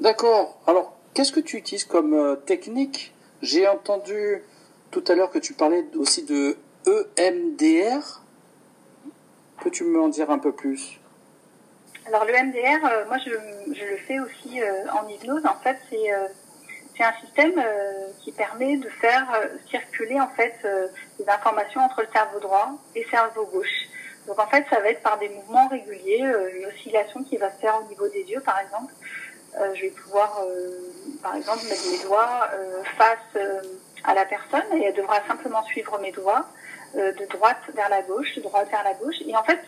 D'accord. 0.01 0.59
Alors, 0.67 0.97
qu'est-ce 1.15 1.33
que 1.33 1.41
tu 1.41 1.57
utilises 1.57 1.85
comme 1.85 2.15
euh, 2.15 2.37
technique 2.37 3.14
J'ai 3.45 3.69
entendu 3.69 4.43
tout 4.91 5.05
à 5.07 5.15
l'heure 5.15 5.31
que 5.31 5.39
tu 5.39 5.53
parlais 5.53 5.85
aussi 5.97 6.25
de 6.25 6.57
EMDR. 7.19 8.23
Peux-tu 9.63 9.85
me 9.85 10.01
en 10.01 10.09
dire 10.09 10.31
un 10.31 10.39
peu 10.39 10.53
plus? 10.53 10.99
Alors, 12.07 12.25
le 12.25 12.35
EMDR, 12.35 12.87
euh, 12.87 13.05
moi 13.07 13.19
je, 13.19 13.31
le 13.31 13.97
fais 14.07 14.19
aussi 14.19 14.63
euh, 14.63 14.91
en 14.93 15.07
hypnose. 15.09 15.45
En 15.45 15.59
fait, 15.63 15.77
c'est 15.91 16.11
c'est 16.97 17.03
un 17.03 17.13
système 17.25 17.61
qui 18.21 18.31
permet 18.31 18.77
de 18.77 18.89
faire 18.89 19.27
circuler 19.69 20.21
en 20.21 20.29
fait 20.29 20.55
des 21.19 21.29
informations 21.29 21.81
entre 21.81 22.03
le 22.03 22.09
cerveau 22.13 22.39
droit 22.39 22.71
et 22.95 23.03
le 23.03 23.11
cerveau 23.11 23.47
gauche. 23.47 23.89
Donc 24.27 24.39
en 24.39 24.47
fait, 24.47 24.65
ça 24.71 24.81
va 24.81 24.89
être 24.89 25.03
par 25.03 25.19
des 25.19 25.29
mouvements 25.29 25.69
réguliers, 25.69 26.23
euh, 26.23 26.57
une 26.57 26.67
oscillation 26.67 27.23
qui 27.25 27.37
va 27.37 27.51
se 27.51 27.61
faire 27.61 27.79
au 27.85 27.89
niveau 27.89 28.09
des 28.09 28.23
yeux, 28.23 28.41
par 28.41 28.59
exemple. 28.59 28.93
Euh, 29.61 29.75
je 29.75 29.83
vais 29.83 29.91
pouvoir, 29.91 30.41
euh, 30.45 30.71
par 31.23 31.37
exemple, 31.37 31.65
mettre 31.65 31.89
mes 31.91 32.03
doigts 32.05 32.49
face 32.99 33.43
à 34.05 34.15
la 34.15 34.25
personne 34.25 34.65
et 34.75 34.85
elle 34.85 34.95
devra 34.95 35.25
simplement 35.27 35.63
suivre 35.65 35.99
mes 36.01 36.13
doigts 36.13 36.47
de 36.95 37.27
droite 37.31 37.63
vers 37.75 37.89
la 37.89 38.03
gauche, 38.03 38.37
de 38.37 38.43
droite 38.43 38.69
vers 38.71 38.85
la 38.85 38.95
gauche. 38.95 39.17
Et 39.27 39.37
en 39.37 39.43
fait, 39.43 39.61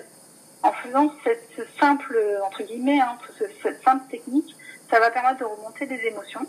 en 0.62 0.72
faisant 0.72 1.10
cette 1.24 1.66
simple, 1.80 2.18
entre 2.44 2.62
guillemets, 2.62 3.00
hein, 3.00 3.16
cette 3.62 3.82
simple 3.82 4.08
technique, 4.10 4.54
ça 4.90 5.00
va 5.00 5.10
permettre 5.10 5.38
de 5.38 5.44
remonter 5.44 5.86
des 5.86 6.00
émotions 6.06 6.46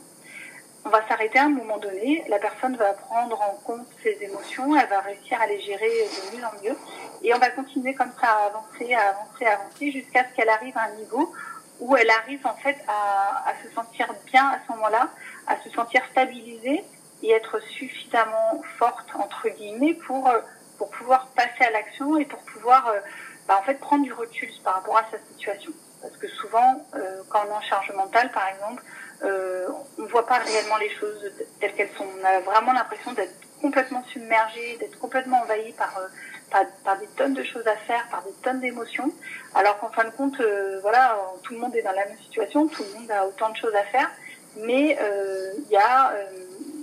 on 0.87 0.89
va 0.89 1.05
s'arrêter 1.07 1.37
à 1.37 1.45
un 1.45 1.49
moment 1.49 1.77
donné, 1.79 2.23
la 2.29 2.39
personne 2.39 2.77
va 2.77 2.93
prendre 2.93 3.41
en 3.41 3.55
compte 3.65 3.85
ses 4.03 4.17
émotions, 4.21 4.73
elle 4.75 4.87
va 4.87 5.01
réussir 5.01 5.39
à 5.41 5.45
les 5.45 5.59
gérer 5.59 5.89
de 5.89 6.37
mieux 6.37 6.45
en 6.45 6.63
mieux, 6.63 6.77
et 7.23 7.33
on 7.33 7.39
va 7.39 7.49
continuer 7.49 7.93
comme 7.93 8.11
ça 8.21 8.27
à 8.27 8.45
avancer, 8.45 8.93
à 8.93 9.09
avancer, 9.09 9.45
à 9.45 9.53
avancer, 9.59 9.91
jusqu'à 9.91 10.25
ce 10.29 10.35
qu'elle 10.35 10.47
arrive 10.47 10.77
à 10.77 10.83
un 10.83 10.95
niveau 10.95 11.33
où 11.79 11.95
elle 11.95 12.09
arrive 12.09 12.45
en 12.45 12.55
fait 12.55 12.77
à, 12.87 13.53
se 13.63 13.73
sentir 13.73 14.13
bien 14.25 14.47
à 14.49 14.59
ce 14.65 14.71
moment-là, 14.73 15.09
à 15.47 15.57
se 15.57 15.69
sentir 15.69 16.01
stabilisée 16.11 16.83
et 17.23 17.31
être 17.31 17.59
suffisamment 17.59 18.61
forte 18.77 19.09
entre 19.15 19.49
guillemets 19.49 19.93
pour 19.93 20.29
pour 20.77 20.89
pouvoir 20.91 21.27
passer 21.35 21.63
à 21.63 21.71
l'action 21.71 22.17
et 22.17 22.25
pour 22.25 22.39
pouvoir 22.39 22.87
euh, 22.87 22.99
bah, 23.47 23.57
en 23.59 23.63
fait 23.63 23.75
prendre 23.75 24.03
du 24.03 24.13
recul 24.13 24.49
par 24.63 24.75
rapport 24.75 24.97
à 24.97 25.05
sa 25.11 25.17
situation. 25.31 25.71
Parce 26.01 26.15
que 26.17 26.27
souvent, 26.27 26.85
euh, 26.95 27.23
quand 27.29 27.39
on 27.45 27.49
est 27.49 27.55
en 27.55 27.61
charge 27.61 27.91
mentale, 27.93 28.31
par 28.31 28.47
exemple, 28.49 28.83
euh, 29.23 29.67
on 29.97 30.03
ne 30.03 30.07
voit 30.07 30.27
pas 30.27 30.37
réellement 30.37 30.77
les 30.77 30.89
choses 30.89 31.31
telles 31.59 31.73
qu'elles 31.73 31.91
sont. 31.97 32.05
On 32.21 32.25
a 32.25 32.39
vraiment 32.41 32.73
l'impression 32.73 33.13
d'être 33.13 33.33
complètement 33.61 34.03
submergé, 34.11 34.77
d'être 34.79 34.99
complètement 34.99 35.41
envahi 35.41 35.73
par, 35.73 35.97
euh, 35.97 36.07
par, 36.49 36.97
des 36.97 37.07
tonnes 37.17 37.33
de 37.33 37.43
choses 37.43 37.67
à 37.67 37.75
faire, 37.75 38.07
par 38.09 38.23
des 38.23 38.31
tonnes 38.43 38.59
d'émotions, 38.61 39.11
alors 39.55 39.79
qu'en 39.79 39.89
fin 39.89 40.05
de 40.05 40.11
compte, 40.11 40.39
euh, 40.39 40.79
voilà, 40.81 41.19
tout 41.43 41.53
le 41.53 41.59
monde 41.59 41.75
est 41.75 41.81
dans 41.81 41.91
la 41.91 42.05
même 42.05 42.17
situation, 42.17 42.67
tout 42.67 42.83
le 42.83 42.99
monde 42.99 43.11
a 43.11 43.25
autant 43.25 43.49
de 43.49 43.57
choses 43.57 43.75
à 43.75 43.83
faire, 43.83 44.09
mais 44.57 44.97
il 44.97 45.71
y 45.71 45.77
a 45.77 46.13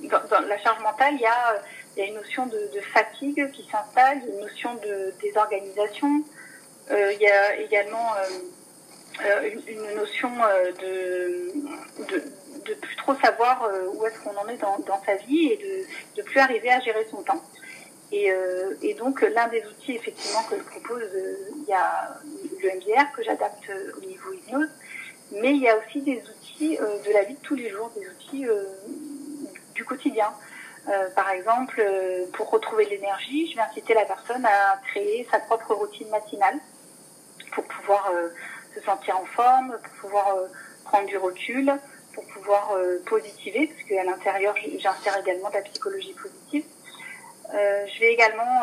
dans, 0.09 0.21
dans, 0.29 0.47
la 0.47 0.59
charge 0.59 0.83
mentale, 0.83 1.15
il 1.15 1.21
y 1.21 2.03
a 2.03 2.07
une 2.07 2.15
notion 2.15 2.47
de, 2.47 2.81
fatigue 2.93 3.51
qui 3.53 3.67
s'installe, 3.71 4.19
une 4.29 4.41
notion 4.41 4.75
de 4.75 5.13
désorganisation. 5.23 6.23
Euh, 6.91 7.13
il 7.13 7.21
y 7.21 7.27
a 7.27 7.57
également 7.57 8.13
euh, 9.25 9.51
une, 9.67 9.97
notion 9.97 10.31
de, 10.79 11.53
de, 12.09 12.23
de, 12.67 12.75
plus 12.75 12.97
trop 12.97 13.15
savoir 13.17 13.71
où 13.95 14.05
est-ce 14.07 14.19
qu'on 14.21 14.37
en 14.37 14.49
est 14.49 14.57
dans, 14.57 14.79
dans, 14.81 15.03
sa 15.05 15.15
vie 15.17 15.53
et 15.53 15.57
de, 15.57 16.21
de 16.21 16.27
plus 16.27 16.41
arriver 16.41 16.71
à 16.71 16.81
gérer 16.81 17.07
son 17.11 17.23
temps. 17.23 17.43
Et, 18.17 18.31
et 18.83 18.95
donc 18.95 19.23
l'un 19.23 19.49
des 19.49 19.65
outils 19.67 19.97
effectivement 19.97 20.43
que 20.45 20.57
je 20.57 20.63
propose, 20.63 21.03
il 21.57 21.65
y 21.65 21.73
a 21.73 22.17
le 22.63 22.69
MDR 22.77 23.11
que 23.17 23.25
j'adapte 23.25 23.69
au 23.97 24.01
niveau 24.07 24.33
hypnose, 24.33 24.69
mais 25.33 25.51
il 25.51 25.63
y 25.63 25.69
a 25.69 25.77
aussi 25.77 26.01
des 26.01 26.23
outils 26.23 26.77
de 26.77 27.13
la 27.13 27.25
vie 27.25 27.35
de 27.35 27.41
tous 27.41 27.57
les 27.57 27.71
jours, 27.71 27.91
des 27.97 28.09
outils 28.09 28.47
du 29.75 29.85
quotidien. 29.85 30.33
Euh, 30.89 31.09
par 31.15 31.31
exemple, 31.31 31.81
euh, 31.81 32.27
pour 32.35 32.51
retrouver 32.51 32.85
l'énergie, 32.85 33.51
je 33.51 33.57
vais 33.57 33.63
inciter 33.63 33.95
la 33.95 34.05
personne 34.05 34.45
à 34.45 34.79
créer 34.89 35.27
sa 35.31 35.39
propre 35.39 35.75
routine 35.75 36.09
matinale 36.11 36.59
pour 37.53 37.65
pouvoir 37.65 38.11
euh, 38.15 38.29
se 38.75 38.83
sentir 38.83 39.19
en 39.19 39.25
forme, 39.25 39.79
pour 39.83 39.93
pouvoir 40.03 40.37
prendre 40.85 41.07
du 41.07 41.17
recul, 41.17 41.73
pour 42.13 42.25
pouvoir 42.27 42.77
positiver, 43.07 43.67
parce 43.69 43.89
qu'à 43.89 44.05
l'intérieur, 44.05 44.55
j'insère 44.79 45.19
également 45.19 45.49
de 45.49 45.55
la 45.55 45.63
psychologie 45.63 46.13
positive. 46.13 46.65
Je 47.55 48.01
vais 48.01 48.13
également 48.13 48.63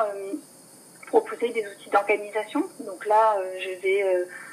proposer 1.08 1.50
des 1.50 1.66
outils 1.66 1.90
d'organisation. 1.90 2.64
Donc 2.82 3.06
là, 3.06 3.38
je 3.60 3.82
vais 3.82 4.04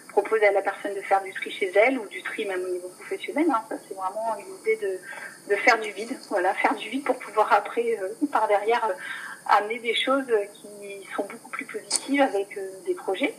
proposer 0.08 0.46
à 0.46 0.52
la 0.52 0.62
personne 0.62 0.94
de 0.94 1.00
faire 1.02 1.22
du 1.22 1.32
tri 1.32 1.50
chez 1.50 1.72
elle 1.74 1.98
ou 1.98 2.06
du 2.06 2.22
tri 2.22 2.46
même 2.46 2.62
au 2.64 2.68
niveau 2.68 2.88
professionnel. 2.88 3.46
Hein. 3.50 3.62
Ça, 3.68 3.76
c'est 3.86 3.94
vraiment 3.94 4.36
une 4.38 4.54
idée 4.60 4.76
de 4.76 5.56
faire 5.56 5.78
du 5.80 5.90
vide, 5.92 6.16
voilà, 6.28 6.54
faire 6.54 6.74
du 6.74 6.88
vide 6.88 7.04
pour 7.04 7.18
pouvoir 7.18 7.52
après, 7.52 7.98
euh, 8.00 8.26
par 8.30 8.48
derrière, 8.48 8.84
euh, 8.84 8.94
amener 9.46 9.78
des 9.78 9.94
choses 9.94 10.30
qui 10.54 11.06
sont 11.16 11.24
beaucoup 11.24 11.50
plus 11.50 11.64
positives 11.64 12.20
avec 12.20 12.56
euh, 12.56 12.70
des 12.86 12.94
projets. 12.94 13.34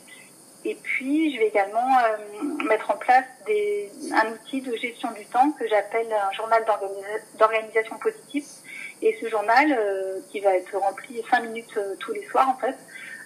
Et 0.65 0.75
puis, 0.75 1.33
je 1.33 1.39
vais 1.39 1.47
également 1.47 1.87
mettre 2.65 2.91
en 2.91 2.97
place 2.97 3.23
des, 3.45 3.89
un 4.11 4.33
outil 4.33 4.59
de 4.59 4.75
gestion 4.75 5.09
du 5.11 5.25
temps 5.25 5.51
que 5.51 5.65
j'appelle 5.69 6.11
un 6.11 6.33
journal 6.33 6.65
d'organisation 7.35 7.97
positive. 7.97 8.43
Et 9.01 9.17
ce 9.21 9.29
journal, 9.29 9.79
qui 10.29 10.39
va 10.41 10.55
être 10.55 10.77
rempli 10.77 11.23
cinq 11.29 11.43
minutes 11.43 11.79
tous 11.99 12.11
les 12.11 12.25
soirs, 12.27 12.49
en 12.49 12.57
fait, 12.57 12.75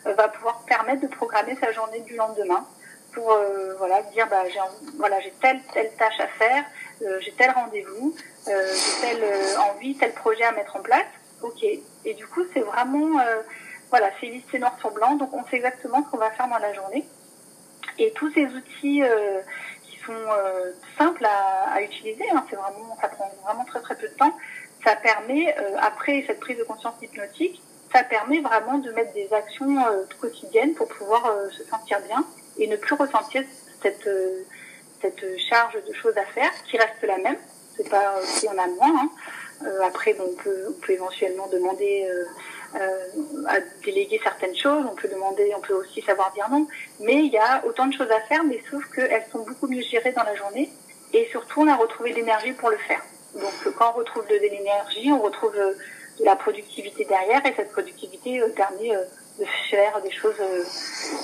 va 0.06 0.27
pouvoir 0.27 0.63
permettre 0.65 1.01
de 1.01 1.08
programmer 1.08 1.56
sa 1.60 1.72
journée 1.72 2.01
du 2.01 2.15
lendemain 2.15 2.68
pour 3.13 3.36
voilà 3.77 4.01
dire 4.13 4.27
bah 4.27 4.44
j'ai 4.50 4.60
voilà 4.98 5.18
telle 5.42 5.62
telle 5.74 5.92
tâche 5.98 6.20
à 6.20 6.27
faire 6.27 6.63
j'ai 7.20 7.32
tel 7.34 7.51
rendez-vous 7.51 8.15
euh, 8.48 8.74
j'ai 8.74 9.01
telle 9.01 9.24
euh, 9.24 9.58
envie, 9.72 9.96
tel 9.96 10.12
projet 10.13 10.44
à 10.44 10.51
mettre 10.51 10.75
en 10.75 10.82
place. 10.82 11.06
Ok. 11.42 11.63
Et 11.63 12.13
du 12.13 12.27
coup, 12.27 12.42
c'est 12.53 12.62
vraiment, 12.62 13.20
euh, 13.20 13.42
voilà, 13.89 14.10
c'est 14.20 14.27
listé 14.27 14.60
noir 14.60 14.75
sur 14.80 14.92
blanc, 14.92 15.15
donc 15.15 15.34
on 15.34 15.46
sait 15.46 15.58
exactement 15.58 16.03
ce 16.03 16.10
qu'on 16.10 16.18
va 16.18 16.32
faire 16.32 16.48
dans 16.48 16.58
la 16.58 16.74
journée. 16.74 17.06
Et 17.98 18.12
tous 18.12 18.32
ces 18.34 18.46
outils 18.46 19.03
qui 19.84 19.98
sont 20.00 20.25
simples 20.98 21.25
à, 21.25 21.74
à 21.74 21.82
utiliser, 21.82 22.25
hein, 22.32 22.44
c'est 22.50 22.56
vraiment, 22.56 22.98
ça 23.00 23.08
prend 23.08 23.32
vraiment 23.44 23.65
très 23.65 23.82
très 23.82 23.96
peu 23.96 24.08
de 24.08 24.13
temps. 24.13 24.36
Ça 24.84 24.96
permet, 24.96 25.56
après 25.80 26.24
cette 26.28 26.40
prise 26.40 26.58
de 26.58 26.63
conscience 26.63 26.96
hypnotique, 27.02 27.62
ça 27.92 28.04
permet 28.04 28.40
vraiment 28.40 28.80
de 28.80 28.92
mettre 28.92 29.13
des 29.13 29.32
actions 29.34 29.78
quotidiennes 30.20 30.74
pour 30.74 30.88
pouvoir 30.88 31.24
se 31.52 31.63
sentir 31.63 32.00
bien 32.02 32.25
et 32.58 32.68
ne 32.68 32.75
plus 32.75 32.96
ressentir 32.96 33.44
cette 33.82 34.10
cette 35.04 35.40
charge 35.50 35.75
de 35.86 35.94
choses 35.94 36.18
à 36.18 36.25
faire 36.25 36.52
qui 36.70 36.78
reste 36.78 37.04
la 37.04 37.18
même, 37.18 37.38
c'est 37.75 37.90
pas 37.90 38.16
si 38.24 38.48
on 38.48 38.58
a 38.58 38.68
moins. 38.68 39.02
Hein. 39.02 39.10
Euh, 39.66 39.82
après, 39.84 40.16
on, 40.20 40.34
peut, 40.42 40.66
on 40.70 40.80
peut 40.82 40.94
éventuellement 40.94 41.48
demander 41.48 42.08
euh, 42.10 42.25
euh, 42.75 43.48
à 43.48 43.60
déléguer 43.84 44.20
certaines 44.24 44.56
choses. 44.56 44.86
On 44.90 44.96
peut 44.96 45.08
demander, 45.08 45.54
on 45.56 45.62
peut 45.62 45.74
aussi 45.74 46.02
savoir 46.02 46.32
dire 46.34 46.50
non. 46.50 46.68
Mais 47.00 47.25
il 47.25 47.32
y 47.32 47.38
a 47.38 47.63
autant 47.66 47.88
de 47.88 47.94
choses 47.94 48.12
à 48.12 48.20
faire, 48.22 48.44
mais 48.44 48.62
sauf 48.70 48.84
qu'elles 48.96 49.25
sont 49.32 49.44
beaucoup 49.44 49.68
mieux 49.68 49.82
gérées 49.82 50.12
dans 50.13 50.24
la 50.24 50.36
journée. 50.36 50.70
Et 51.13 51.28
surtout, 51.32 51.62
on 51.62 51.68
a 51.68 51.75
retrouvé 51.75 52.13
l'énergie 52.13 52.54
pour 52.54 52.70
le 52.70 52.78
faire. 52.78 53.02
Donc, 53.36 53.74
quand 53.78 53.94
on 53.96 53.98
retrouve 54.00 54.25
de 54.28 54.36
l'énergie, 54.36 55.12
on 55.12 55.22
retrouve 55.22 55.54
de 55.54 56.25
la 56.25 56.36
productivité 56.36 57.06
derrière, 57.06 57.46
et 57.46 57.54
cette 57.56 57.72
productivité 57.72 58.42
permet 58.56 58.92
de 59.40 59.46
faire 59.70 60.00
des 60.02 60.12
choses, 60.12 60.36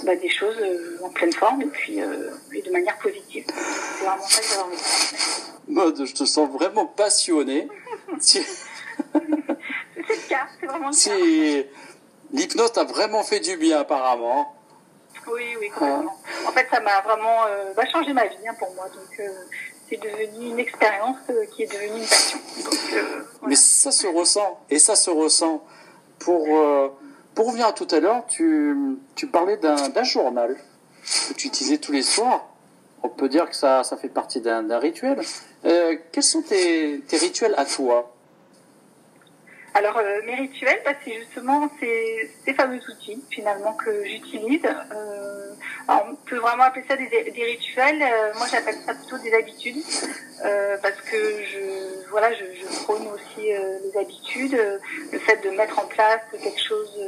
bah, 0.04 0.16
des 0.16 0.30
choses 0.30 0.58
en 1.04 1.10
pleine 1.10 1.34
forme 1.34 1.62
et 1.62 1.68
puis 1.68 2.00
et 2.00 2.62
de 2.62 2.72
manière 2.72 2.98
positive. 2.98 3.46
C'est 3.48 4.06
vraiment 4.06 4.28
ça 4.28 4.42
que 4.42 4.48
j'ai 4.48 4.58
envie 4.58 4.76
de 4.76 5.74
Mode, 5.74 6.04
je 6.04 6.14
te 6.16 6.26
sens 6.26 6.50
vraiment 6.50 6.88
passionné. 6.88 7.68
c'est 8.20 8.44
le 9.14 10.28
cas, 10.28 10.48
c'est 10.60 10.66
vraiment 10.66 10.90
le 10.90 11.64
cas. 11.64 11.70
L'hypnose 12.32 12.74
t'a 12.74 12.84
vraiment 12.84 13.24
fait 13.24 13.40
du 13.40 13.58
bien, 13.58 13.80
apparemment. 13.80 14.56
Oui, 15.28 15.56
oui, 15.60 15.70
complètement. 15.70 16.18
En 16.48 16.52
fait, 16.52 16.68
ça 16.72 16.80
m'a 16.80 17.02
vraiment 17.02 17.46
euh, 17.46 17.74
bah, 17.76 17.84
changé 17.92 18.14
ma 18.14 18.26
vie 18.26 18.48
hein, 18.48 18.56
pour 18.58 18.74
moi. 18.76 18.86
Donc, 18.86 19.20
euh, 19.20 19.30
c'est 19.90 19.98
devenu 19.98 20.52
une 20.52 20.60
expérience 20.60 21.18
euh, 21.30 21.46
qui 21.52 21.64
est 21.64 21.68
devenue 21.68 22.02
une 22.02 22.08
passion. 22.08 22.40
Mais 23.48 23.56
ça 23.56 23.92
se 23.92 24.08
ressent, 24.08 24.60
et 24.70 24.80
ça 24.80 24.96
se 24.96 25.10
ressent. 25.10 25.64
Pour, 26.20 26.46
pour 27.34 27.48
revenir 27.48 27.68
à 27.68 27.72
tout 27.72 27.88
à 27.92 28.02
l'heure, 28.02 28.26
tu, 28.28 28.76
tu 29.16 29.28
parlais 29.28 29.56
d'un 29.56 30.04
journal 30.04 30.58
que 31.30 31.34
tu 31.34 31.48
utilisais 31.48 31.78
tous 31.78 31.94
les 31.94 32.02
soirs 32.02 32.50
on 33.04 33.10
peut 33.10 33.30
dire 33.30 33.50
que 33.50 33.56
ça, 33.56 33.84
ça 33.84 33.98
fait 33.98 34.10
partie 34.10 34.42
d'un 34.42 34.80
rituel. 34.80 35.20
Euh, 35.66 35.96
quels 36.12 36.24
sont 36.24 36.42
tes, 36.42 37.02
tes, 37.08 37.18
rituels 37.18 37.54
à 37.58 37.66
toi? 37.66 38.16
Alors, 39.74 39.98
euh, 39.98 40.22
mes 40.26 40.36
rituels, 40.36 40.82
bah, 40.84 40.92
c'est 41.04 41.14
justement 41.14 41.70
ces, 41.80 42.32
ces, 42.46 42.54
fameux 42.54 42.80
outils, 42.90 43.24
finalement, 43.30 43.74
que 43.74 44.04
j'utilise. 44.06 44.66
Euh, 44.66 45.54
on 45.88 46.16
peut 46.26 46.38
vraiment 46.38 46.64
appeler 46.64 46.86
ça 46.88 46.96
des, 46.96 47.08
des 47.08 47.44
rituels. 47.44 48.02
Euh, 48.02 48.34
moi, 48.38 48.48
j'appelle 48.52 48.76
ça 48.86 48.94
plutôt 48.94 49.18
des 49.20 49.34
habitudes, 49.34 49.84
euh, 50.46 50.78
parce 50.82 51.00
que 51.02 51.18
je, 51.18 52.10
voilà, 52.10 52.34
je, 52.34 52.46
je 52.60 52.84
prône 52.84 53.08
aussi 53.08 53.48
les 53.48 54.00
habitudes, 54.00 54.58
le 55.12 55.20
fait 55.20 55.38
de 55.44 55.50
mettre 55.52 55.80
en 55.80 55.86
place 55.86 56.22
quelque 56.32 56.62
chose 56.62 57.00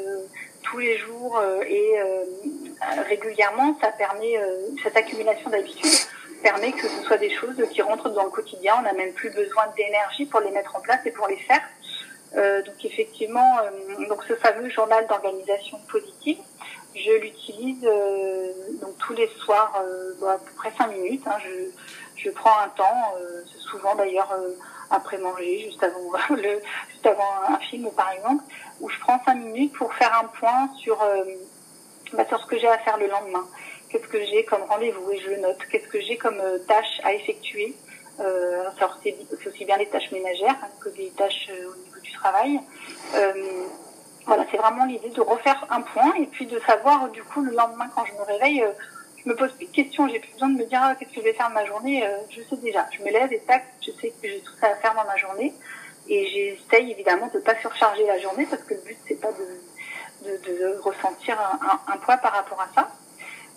tous 0.63 0.77
les 0.79 0.97
jours 0.97 1.37
euh, 1.37 1.61
et 1.67 1.99
euh, 1.99 2.23
régulièrement, 3.07 3.77
ça 3.81 3.89
permet 3.89 4.37
euh, 4.37 4.67
cette 4.83 4.95
accumulation 4.95 5.49
d'habitudes 5.49 6.07
permet 6.41 6.71
que 6.71 6.87
ce 6.87 7.03
soit 7.03 7.17
des 7.17 7.29
choses 7.29 7.55
qui 7.71 7.83
rentrent 7.83 8.09
dans 8.09 8.23
le 8.23 8.31
quotidien. 8.31 8.75
On 8.79 8.81
n'a 8.81 8.93
même 8.93 9.13
plus 9.13 9.29
besoin 9.29 9.63
d'énergie 9.77 10.25
pour 10.25 10.39
les 10.39 10.49
mettre 10.49 10.75
en 10.75 10.81
place 10.81 10.99
et 11.05 11.11
pour 11.11 11.27
les 11.27 11.37
faire. 11.37 11.61
Euh, 12.35 12.61
donc 12.61 12.85
effectivement, 12.85 13.57
euh, 13.59 14.07
donc 14.07 14.23
ce 14.27 14.35
fameux 14.35 14.69
journal 14.69 15.05
d'organisation 15.07 15.79
positive, 15.89 16.37
je 16.95 17.11
l'utilise 17.19 17.83
euh, 17.83 18.51
donc 18.81 18.97
tous 18.99 19.13
les 19.13 19.27
soirs, 19.39 19.83
bon, 20.19 20.27
à 20.27 20.37
peu 20.37 20.51
près 20.55 20.71
cinq 20.77 20.87
minutes. 20.87 21.23
Hein, 21.25 21.37
je, 21.43 22.23
je 22.23 22.29
prends 22.29 22.57
un 22.59 22.69
temps, 22.69 23.15
souvent 23.59 23.95
d'ailleurs 23.95 24.33
après 24.89 25.17
manger, 25.17 25.59
juste 25.59 25.83
avant 25.83 26.11
le, 26.35 26.61
juste 26.89 27.05
avant 27.05 27.31
un 27.49 27.59
film 27.59 27.89
par 27.91 28.11
exemple, 28.11 28.43
où 28.79 28.89
je 28.89 28.99
prends 28.99 29.21
cinq 29.25 29.35
minutes 29.35 29.73
pour 29.73 29.93
faire 29.93 30.17
un 30.21 30.27
point 30.27 30.69
sur, 30.77 30.97
bah, 32.13 32.25
sur 32.27 32.39
ce 32.39 32.45
que 32.45 32.57
j'ai 32.57 32.67
à 32.67 32.77
faire 32.77 32.97
le 32.97 33.07
lendemain. 33.07 33.45
Qu'est-ce 33.89 34.07
que 34.07 34.23
j'ai 34.23 34.45
comme 34.45 34.63
rendez-vous 34.63 35.11
et 35.11 35.19
je 35.19 35.31
le 35.31 35.37
note. 35.37 35.57
Qu'est-ce 35.69 35.87
que 35.87 35.99
j'ai 35.99 36.17
comme 36.17 36.41
tâches 36.65 37.01
à 37.03 37.13
effectuer. 37.13 37.75
Euh, 38.21 38.69
c'est 39.03 39.47
aussi 39.47 39.65
bien 39.65 39.77
les 39.77 39.87
tâches 39.87 40.11
ménagères 40.11 40.57
hein, 40.61 40.67
que 40.79 40.89
les 40.89 41.09
tâches 41.09 41.49
euh, 41.49 41.71
au 41.71 41.75
niveau 41.75 41.99
du 42.01 42.11
travail. 42.13 42.59
Euh, 43.15 43.33
voilà, 44.25 44.45
c'est 44.51 44.57
vraiment 44.57 44.85
l'idée 44.85 45.09
de 45.09 45.21
refaire 45.21 45.65
un 45.69 45.81
point 45.81 46.13
et 46.19 46.27
puis 46.27 46.45
de 46.45 46.59
savoir 46.59 47.09
du 47.09 47.23
coup 47.23 47.41
le 47.41 47.51
lendemain 47.51 47.89
quand 47.95 48.05
je 48.05 48.13
me 48.13 48.21
réveille 48.21 48.63
je 49.23 49.29
me 49.29 49.35
pose 49.35 49.51
plus 49.53 49.67
de 49.67 49.71
questions, 49.71 50.07
j'ai 50.07 50.19
plus 50.19 50.31
besoin 50.33 50.49
de 50.49 50.57
me 50.57 50.65
dire 50.65 50.79
ah, 50.81 50.95
qu'est-ce 50.97 51.11
que 51.11 51.17
je 51.17 51.21
vais 51.21 51.33
faire 51.33 51.49
de 51.49 51.53
ma 51.53 51.65
journée, 51.65 52.05
euh, 52.05 52.17
je 52.29 52.41
sais 52.41 52.57
déjà. 52.61 52.87
Je 52.91 53.03
me 53.03 53.11
lève 53.11 53.31
et 53.31 53.39
tac, 53.39 53.63
je 53.81 53.91
sais 53.91 54.09
que 54.09 54.27
j'ai 54.27 54.39
tout 54.39 54.53
ça 54.59 54.67
à 54.67 54.75
faire 54.75 54.95
dans 54.95 55.05
ma 55.05 55.17
journée. 55.17 55.53
Et 56.07 56.27
j'essaye 56.27 56.91
évidemment 56.91 57.29
de 57.33 57.39
pas 57.39 57.55
surcharger 57.59 58.05
la 58.07 58.19
journée 58.19 58.47
parce 58.49 58.63
que 58.63 58.73
le 58.73 58.81
but 58.81 58.97
c'est 59.07 59.19
pas 59.19 59.31
de, 59.31 60.77
ressentir 60.81 61.37
un, 61.87 61.97
poids 61.97 62.17
par 62.17 62.33
rapport 62.33 62.59
à 62.61 62.67
ça. 62.73 62.91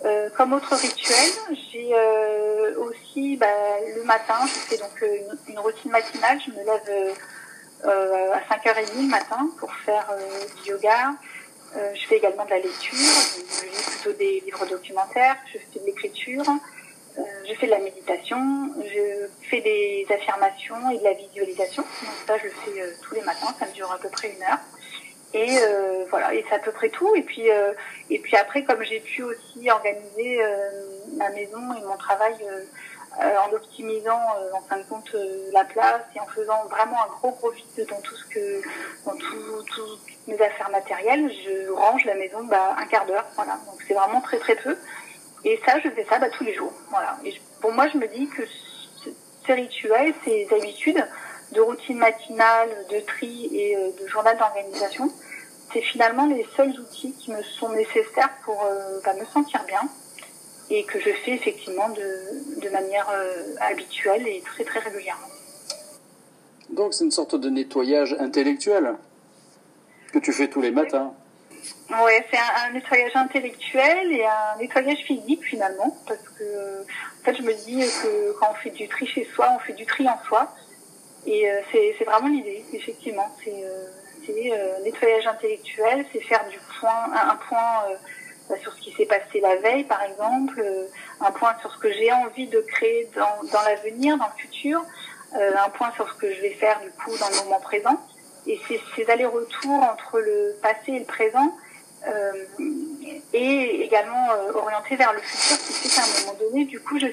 Euh, 0.03 0.29
comme 0.37 0.53
autre 0.53 0.75
rituel, 0.75 1.57
j'ai 1.71 1.89
euh, 1.93 2.54
aussi 2.77 3.37
bah, 3.37 3.47
le 3.95 4.03
matin, 4.03 4.39
je 4.45 4.53
fais 4.53 4.77
donc 4.77 5.01
euh, 5.03 5.17
une, 5.47 5.59
routine 5.59 5.91
matinale, 5.91 6.39
je 6.45 6.51
me 6.51 6.63
lève 6.63 7.15
euh, 7.85 8.33
à 8.33 8.39
5h30 8.39 9.01
le 9.01 9.07
matin 9.07 9.49
pour 9.59 9.73
faire 9.73 10.07
du 10.63 10.71
yoga, 10.71 11.13
euh, 11.75 11.91
je 11.93 12.07
fais 12.07 12.17
également 12.17 12.45
de 12.45 12.51
la 12.51 12.59
lecture, 12.59 12.97
je 12.97 13.65
lis 13.65 13.83
plutôt 13.83 14.13
des 14.17 14.39
livres 14.45 14.65
documentaires, 14.65 15.35
je 15.51 15.57
fais 15.57 15.79
de 15.79 15.85
l'écriture, 15.85 16.45
euh, 17.17 17.21
je 17.47 17.53
fais 17.55 17.65
de 17.65 17.71
la 17.71 17.79
méditation, 17.79 18.69
je 18.81 19.27
fais 19.49 19.59
des 19.59 20.05
affirmations 20.09 20.89
et 20.91 20.99
de 20.99 21.03
la 21.03 21.13
visualisation. 21.13 21.83
Donc 21.83 22.15
ça, 22.25 22.37
je 22.37 22.45
le 22.45 22.51
fais 22.51 22.81
euh, 22.81 22.93
tous 23.01 23.15
les 23.15 23.21
matins, 23.21 23.53
ça 23.59 23.65
me 23.65 23.73
dure 23.73 23.91
à 23.91 23.97
peu 23.97 24.09
près 24.09 24.29
une 24.29 24.43
heure. 24.43 24.59
Et 25.35 25.59
voilà, 26.09 26.33
et 26.33 26.45
c'est 26.47 26.55
à 26.55 26.59
peu 26.59 26.71
près 26.71 26.89
tout. 26.89 27.13
Et 27.15 27.21
puis, 27.21 27.49
et 28.09 28.19
puis 28.19 28.37
après, 28.37 28.63
comme 28.63 28.81
j'ai 28.83 29.01
pu 29.01 29.21
aussi 29.21 29.69
organiser 29.69 30.39
ma 31.17 31.29
maison 31.29 31.59
et 31.77 31.85
mon 31.85 31.97
travail 31.97 32.35
en 33.19 33.53
optimisant 33.53 34.21
en 34.53 34.61
fin 34.61 34.77
de 34.77 34.83
compte 34.83 35.13
la 35.51 35.65
place 35.65 36.03
et 36.15 36.19
en 36.21 36.25
faisant 36.27 36.65
vraiment 36.69 37.03
un 37.03 37.07
gros 37.07 37.31
profit 37.31 37.65
dans 37.89 37.99
tout 37.99 38.15
ce 38.15 38.25
que 38.25 38.61
dans 39.05 39.15
toutes 39.17 39.99
mes 40.27 40.41
affaires 40.41 40.69
matérielles, 40.69 41.29
je 41.43 41.69
range 41.69 42.05
la 42.05 42.15
maison 42.15 42.43
bah, 42.45 42.75
un 42.77 42.85
quart 42.85 43.05
d'heure. 43.05 43.25
Voilà, 43.35 43.59
donc 43.65 43.81
c'est 43.87 43.93
vraiment 43.93 44.21
très 44.21 44.37
très 44.39 44.55
peu. 44.55 44.77
Et 45.43 45.59
ça, 45.65 45.79
je 45.79 45.89
fais 45.89 46.05
ça 46.05 46.17
bah, 46.17 46.29
tous 46.29 46.43
les 46.43 46.53
jours. 46.53 46.73
Voilà. 46.89 47.17
Et 47.23 47.33
pour 47.61 47.71
moi, 47.71 47.87
je 47.87 47.97
me 47.97 48.07
dis 48.07 48.27
que 48.27 48.41
ces 49.45 49.53
rituels, 49.53 50.13
ces 50.23 50.47
habitudes 50.51 51.05
de 51.51 51.61
routine 51.61 51.97
matinale, 51.97 52.69
de 52.91 52.99
tri 52.99 53.49
et 53.53 53.75
de 53.75 54.07
journal 54.07 54.37
d'organisation, 54.37 55.11
c'est 55.73 55.81
finalement 55.81 56.27
les 56.27 56.45
seuls 56.55 56.79
outils 56.79 57.13
qui 57.13 57.31
me 57.31 57.41
sont 57.43 57.69
nécessaires 57.69 58.31
pour 58.43 58.63
euh, 58.63 58.99
bah, 59.03 59.13
me 59.13 59.25
sentir 59.25 59.63
bien 59.65 59.81
et 60.69 60.83
que 60.85 60.99
je 60.99 61.11
fais 61.23 61.33
effectivement 61.33 61.89
de, 61.89 62.61
de 62.61 62.69
manière 62.69 63.07
euh, 63.09 63.55
habituelle 63.59 64.27
et 64.27 64.41
très 64.41 64.63
très 64.63 64.79
régulièrement. 64.79 65.27
Donc 66.69 66.93
c'est 66.93 67.03
une 67.03 67.11
sorte 67.11 67.35
de 67.35 67.49
nettoyage 67.49 68.15
intellectuel 68.19 68.95
que 70.11 70.19
tu 70.19 70.33
fais 70.33 70.47
tous 70.47 70.61
les 70.61 70.71
matins. 70.71 71.13
Oui, 71.89 72.11
c'est 72.31 72.37
un, 72.37 72.71
nettoyage 72.73 73.15
intellectuel 73.15 74.11
et 74.11 74.25
un 74.25 74.57
nettoyage 74.59 74.99
physique 74.99 75.43
finalement, 75.43 75.95
parce 76.07 76.27
que 76.37 76.81
en 76.81 77.23
fait 77.23 77.35
je 77.35 77.41
me 77.43 77.53
dis 77.53 77.79
que 77.79 78.33
quand 78.39 78.47
on 78.51 78.55
fait 78.55 78.71
du 78.71 78.87
tri 78.87 79.05
chez 79.05 79.27
soi, 79.35 79.49
on 79.55 79.59
fait 79.59 79.73
du 79.73 79.85
tri 79.85 80.07
en 80.07 80.17
soi, 80.27 80.51
et 81.25 81.49
euh, 81.49 81.61
c'est 81.71 82.03
vraiment 82.05 82.27
l'idée, 82.27 82.63
effectivement. 82.73 83.35
C'est 83.43 83.53
c'est 84.25 84.51
euh, 84.51 84.79
nettoyage 84.83 85.27
intellectuel, 85.27 86.05
c'est 86.11 86.21
faire 86.21 86.47
du 86.49 86.59
point, 86.79 87.11
un, 87.13 87.35
point 87.35 87.83
euh, 87.89 87.95
bah, 88.49 88.55
sur 88.61 88.73
ce 88.73 88.81
qui 88.81 88.91
s'est 88.93 89.05
passé 89.05 89.39
la 89.41 89.55
veille, 89.57 89.83
par 89.83 90.01
exemple, 90.03 90.59
euh, 90.59 90.85
un 91.21 91.31
point 91.31 91.55
sur 91.61 91.71
ce 91.73 91.77
que 91.79 91.91
j'ai 91.91 92.11
envie 92.11 92.47
de 92.47 92.59
créer 92.61 93.09
dans, 93.15 93.61
l'avenir, 93.63 94.17
dans 94.17 94.25
le 94.25 94.41
futur, 94.41 94.83
un 95.33 95.69
point 95.69 95.91
sur 95.95 96.07
ce 96.09 96.13
que 96.13 96.33
je 96.33 96.41
vais 96.41 96.51
faire 96.53 96.79
du 96.79 96.89
coup 96.91 97.17
dans 97.17 97.27
le 97.27 97.43
moment 97.43 97.59
présent. 97.59 97.99
Et 98.47 98.59
ces 98.95 99.09
allers-retours 99.09 99.83
entre 99.83 100.19
le 100.19 100.55
passé 100.61 100.93
et 100.93 100.99
le 100.99 101.05
présent 101.05 101.53
et 103.33 103.81
également 103.83 104.29
orienté 104.53 104.95
vers 104.95 105.11
le 105.11 105.19
futur 105.19 105.57
qui 105.57 105.73
fait 105.73 105.89
qu'à 105.89 106.03
un 106.03 106.21
moment 106.21 106.39
donné, 106.39 106.65
du 106.65 106.79
coup, 106.79 106.99
je 106.99 107.07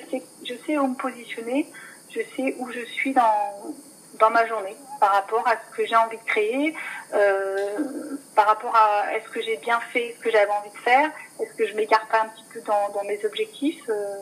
sais 0.67 0.79
où 0.79 0.87
me 0.87 0.95
positionner, 0.95 1.67
je 2.11 2.21
sais 2.37 2.55
où 2.59 2.71
je 2.71 2.85
suis 2.85 3.13
dans, 3.13 3.75
dans 4.19 4.31
ma 4.31 4.47
journée 4.47 4.77
par 5.01 5.13
rapport 5.13 5.47
à 5.49 5.53
ce 5.57 5.77
que 5.77 5.87
j'ai 5.87 5.97
envie 5.97 6.17
de 6.17 6.25
créer, 6.25 6.75
euh, 7.15 8.17
par 8.35 8.47
rapport 8.47 8.75
à 8.77 9.15
est-ce 9.15 9.29
que 9.31 9.43
j'ai 9.43 9.57
bien 9.57 9.81
fait 9.93 10.15
ce 10.19 10.23
que 10.25 10.31
j'avais 10.31 10.51
envie 10.51 10.71
de 10.71 10.79
faire, 10.79 11.11
est-ce 11.41 11.55
que 11.55 11.67
je 11.67 11.75
m'égare 11.75 12.07
pas 12.09 12.23
un 12.23 12.29
petit 12.29 12.45
peu 12.53 12.61
dans, 12.61 12.91
dans 12.95 13.05
mes 13.05 13.25
objectifs. 13.25 13.83
Euh, 13.89 14.17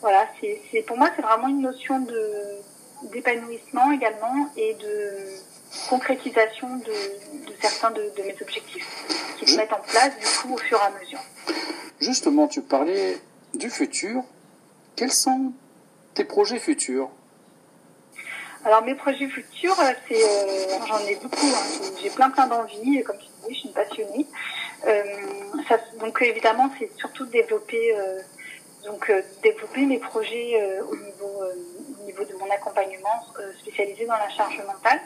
voilà, 0.00 0.26
c'est 0.40 0.82
pour 0.82 0.96
moi 0.98 1.10
c'est 1.16 1.22
vraiment 1.22 1.48
une 1.48 1.62
notion 1.62 2.00
de 2.00 2.60
d'épanouissement 3.10 3.92
également 3.92 4.48
et 4.56 4.74
de 4.74 5.10
concrétisation 5.88 6.76
de, 6.76 7.46
de 7.46 7.52
certains 7.60 7.90
de, 7.90 8.12
de, 8.16 8.22
mes 8.22 8.36
objectifs 8.40 8.86
qui 9.38 9.46
se 9.46 9.56
mettent 9.56 9.72
en 9.72 9.80
place 9.80 10.18
du 10.18 10.26
coup 10.26 10.54
au 10.54 10.58
fur 10.58 10.78
et 10.78 10.86
à 10.86 11.00
mesure. 11.00 11.20
Justement, 12.00 12.48
tu 12.48 12.62
parlais 12.62 13.18
du 13.54 13.70
futur. 13.70 14.22
Quels 14.96 15.12
sont 15.12 15.52
tes 16.14 16.24
projets 16.24 16.58
futurs? 16.58 17.10
Alors 18.64 18.82
mes 18.82 18.94
projets 18.94 19.28
futurs, 19.28 19.78
euh, 19.78 19.92
c'est, 20.08 20.24
euh, 20.24 20.78
j'en 20.88 20.98
ai 21.00 21.16
beaucoup. 21.16 21.46
Hein. 21.46 21.90
J'ai 22.02 22.08
plein 22.08 22.30
plein 22.30 22.46
d'envies, 22.46 23.02
comme 23.04 23.18
tu 23.18 23.26
dis, 23.26 23.54
je 23.54 23.58
suis 23.58 23.68
une 23.68 23.74
passionnée. 23.74 24.26
Euh, 24.86 25.02
donc 26.00 26.22
évidemment, 26.22 26.70
c'est 26.78 26.90
surtout 26.96 27.26
développer, 27.26 27.94
donc 28.84 29.10
développer 29.42 29.82
mes 29.86 29.98
projets 29.98 30.60
au 30.90 30.96
niveau, 30.96 31.42
au 32.00 32.04
niveau 32.04 32.24
de 32.24 32.34
mon 32.34 32.50
accompagnement 32.50 33.24
spécialisé 33.60 34.04
dans 34.04 34.16
la 34.16 34.28
charge 34.28 34.58
mentale. 34.66 35.00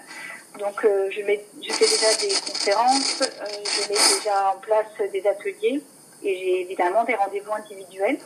Donc 0.59 0.83
je, 0.83 1.23
mets, 1.23 1.45
je 1.63 1.73
fais 1.73 1.85
déjà 1.85 2.13
des 2.21 2.35
conférences, 2.51 3.23
je 3.23 3.89
mets 3.89 4.19
déjà 4.19 4.53
en 4.53 4.59
place 4.59 5.11
des 5.13 5.25
ateliers 5.29 5.81
et 6.25 6.37
j'ai 6.37 6.61
évidemment 6.63 7.05
des 7.05 7.15
rendez-vous 7.15 7.53
individuels. 7.53 8.19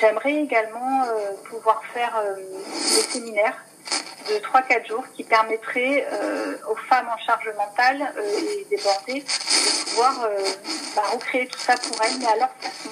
J'aimerais 0.00 0.36
également 0.36 1.06
pouvoir 1.48 1.82
faire 1.92 2.22
des 2.36 3.02
séminaires 3.12 3.64
de 4.28 4.38
3-4 4.38 4.88
jours 4.88 5.04
qui 5.14 5.24
permettrait 5.24 6.06
euh, 6.12 6.56
aux 6.70 6.76
femmes 6.76 7.08
en 7.08 7.18
charge 7.18 7.50
mentale 7.56 8.12
euh, 8.16 8.60
et 8.60 8.66
débordées 8.70 9.20
de 9.20 9.90
pouvoir 9.90 10.24
euh, 10.24 10.38
bah, 10.96 11.02
recréer 11.12 11.46
tout 11.46 11.58
ça 11.58 11.74
pour 11.76 12.00
elles, 12.02 12.18
mais 12.18 12.26
à 12.26 12.36
leur 12.36 12.50
façon. 12.60 12.90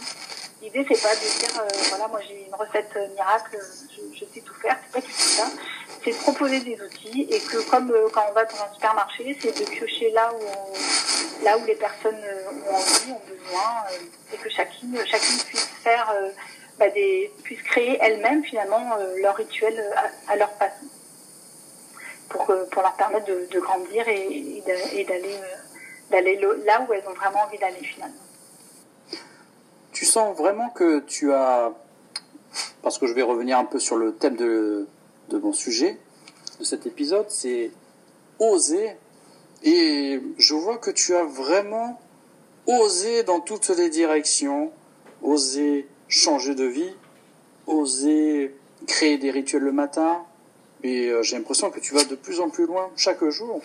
L'idée, 0.60 0.86
c'est 0.88 1.02
pas 1.02 1.14
de 1.14 1.38
dire, 1.40 1.60
voilà, 1.88 2.06
moi 2.06 2.20
j'ai 2.26 2.46
une 2.46 2.54
recette 2.54 2.96
miracle, 3.16 3.58
je, 4.14 4.24
sais 4.24 4.40
tout 4.42 4.54
faire, 4.54 4.78
c'est 4.84 4.92
pas 4.92 5.04
du 5.04 5.12
tout 5.12 5.18
ça. 5.18 5.44
C'est 6.04 6.12
de 6.12 6.16
proposer 6.16 6.60
des 6.60 6.80
outils 6.80 7.26
et 7.30 7.40
que 7.40 7.68
comme 7.68 7.92
quand 8.12 8.24
on 8.30 8.32
va 8.32 8.44
dans 8.44 8.62
un 8.62 8.72
supermarché, 8.72 9.36
c'est 9.40 9.58
de 9.58 9.68
piocher 9.68 10.12
là 10.12 10.32
où, 10.32 11.44
là 11.44 11.58
où 11.58 11.64
les 11.64 11.74
personnes 11.74 12.20
ont 12.70 12.74
envie, 12.76 13.10
ont 13.10 13.22
besoin, 13.26 13.84
et 14.32 14.36
que 14.36 14.48
chacune, 14.50 14.96
chacune 15.04 15.38
puisse 15.48 15.68
faire, 15.82 16.14
bah, 16.78 16.90
des, 16.90 17.32
puisse 17.42 17.62
créer 17.62 17.98
elle-même 18.00 18.44
finalement 18.44 18.96
leur 19.20 19.34
rituel 19.34 19.84
à 20.28 20.36
leur 20.36 20.52
façon 20.52 20.86
pour, 22.52 22.68
pour 22.68 22.82
leur 22.82 22.94
permettre 22.94 23.26
de, 23.26 23.60
grandir 23.60 24.06
et, 24.08 24.62
d'aller 26.10 26.40
euh, 26.42 26.64
là 26.64 26.86
où 26.88 26.92
elles 26.92 27.06
ont 27.08 27.14
vraiment 27.14 27.40
envie 27.46 27.58
d'aller 27.58 27.82
finalement. 27.82 28.16
Tu 29.92 30.04
sens 30.04 30.36
vraiment 30.36 30.70
que 30.70 31.00
tu 31.00 31.32
as, 31.32 31.72
parce 32.82 32.98
que 32.98 33.06
je 33.06 33.12
vais 33.12 33.22
revenir 33.22 33.58
un 33.58 33.64
peu 33.64 33.78
sur 33.78 33.96
le 33.96 34.14
thème 34.14 34.36
de 34.36 34.86
mon 35.30 35.52
sujet, 35.52 35.98
de 36.58 36.64
cet 36.64 36.86
épisode, 36.86 37.26
c'est 37.30 37.70
oser. 38.38 38.96
Et 39.62 40.20
je 40.38 40.54
vois 40.54 40.78
que 40.78 40.90
tu 40.90 41.14
as 41.14 41.24
vraiment 41.24 42.00
osé 42.66 43.22
dans 43.22 43.40
toutes 43.40 43.68
les 43.68 43.90
directions, 43.90 44.72
osé 45.22 45.88
changer 46.08 46.54
de 46.54 46.64
vie, 46.64 46.94
osé 47.66 48.54
créer 48.86 49.18
des 49.18 49.30
rituels 49.30 49.62
le 49.62 49.72
matin, 49.72 50.24
et 50.82 51.08
euh, 51.08 51.22
j'ai 51.22 51.36
l'impression 51.36 51.70
que 51.70 51.80
tu 51.80 51.94
vas 51.94 52.04
de 52.04 52.14
plus 52.14 52.40
en 52.40 52.50
plus 52.50 52.66
loin 52.66 52.90
chaque 52.96 53.24
jour. 53.28 53.60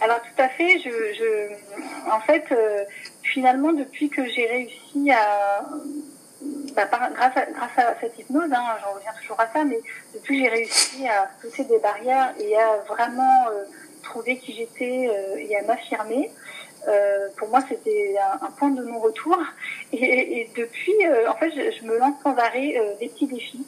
Alors 0.00 0.20
tout 0.22 0.42
à 0.42 0.48
fait. 0.48 0.78
Je, 0.78 2.10
en 2.10 2.20
fait, 2.20 2.44
euh, 2.50 2.84
finalement, 3.22 3.72
depuis 3.72 4.08
que 4.08 4.24
j'ai 4.26 4.46
réussi 4.46 5.10
à, 5.12 5.64
bah, 6.74 6.88
grâce, 7.14 7.36
à, 7.36 7.46
grâce 7.46 7.78
à 7.78 7.94
cette 8.00 8.18
hypnose, 8.18 8.50
hein, 8.52 8.64
j'en 8.82 8.94
reviens 8.94 9.12
toujours 9.20 9.40
à 9.40 9.46
ça, 9.52 9.64
mais 9.64 9.80
depuis 10.14 10.38
que 10.38 10.44
j'ai 10.44 10.50
réussi 10.50 11.08
à 11.08 11.30
sauter 11.40 11.64
des 11.64 11.78
barrières 11.78 12.34
et 12.40 12.56
à 12.56 12.78
vraiment 12.88 13.48
euh, 13.50 13.64
trouver 14.02 14.38
qui 14.38 14.54
j'étais 14.54 15.08
et 15.38 15.56
à 15.56 15.62
m'affirmer, 15.62 16.32
pour 17.36 17.48
moi, 17.48 17.60
c'était 17.68 18.16
un, 18.40 18.50
point 18.50 18.70
de 18.70 18.82
non-retour. 18.82 19.38
Et, 19.92 20.50
depuis, 20.56 20.92
en 21.28 21.34
fait, 21.36 21.52
je, 21.52 21.84
me 21.84 21.96
lance 21.96 22.16
sans 22.24 22.34
arrêt 22.34 22.74
des 22.98 23.08
petits 23.08 23.28
défis. 23.28 23.64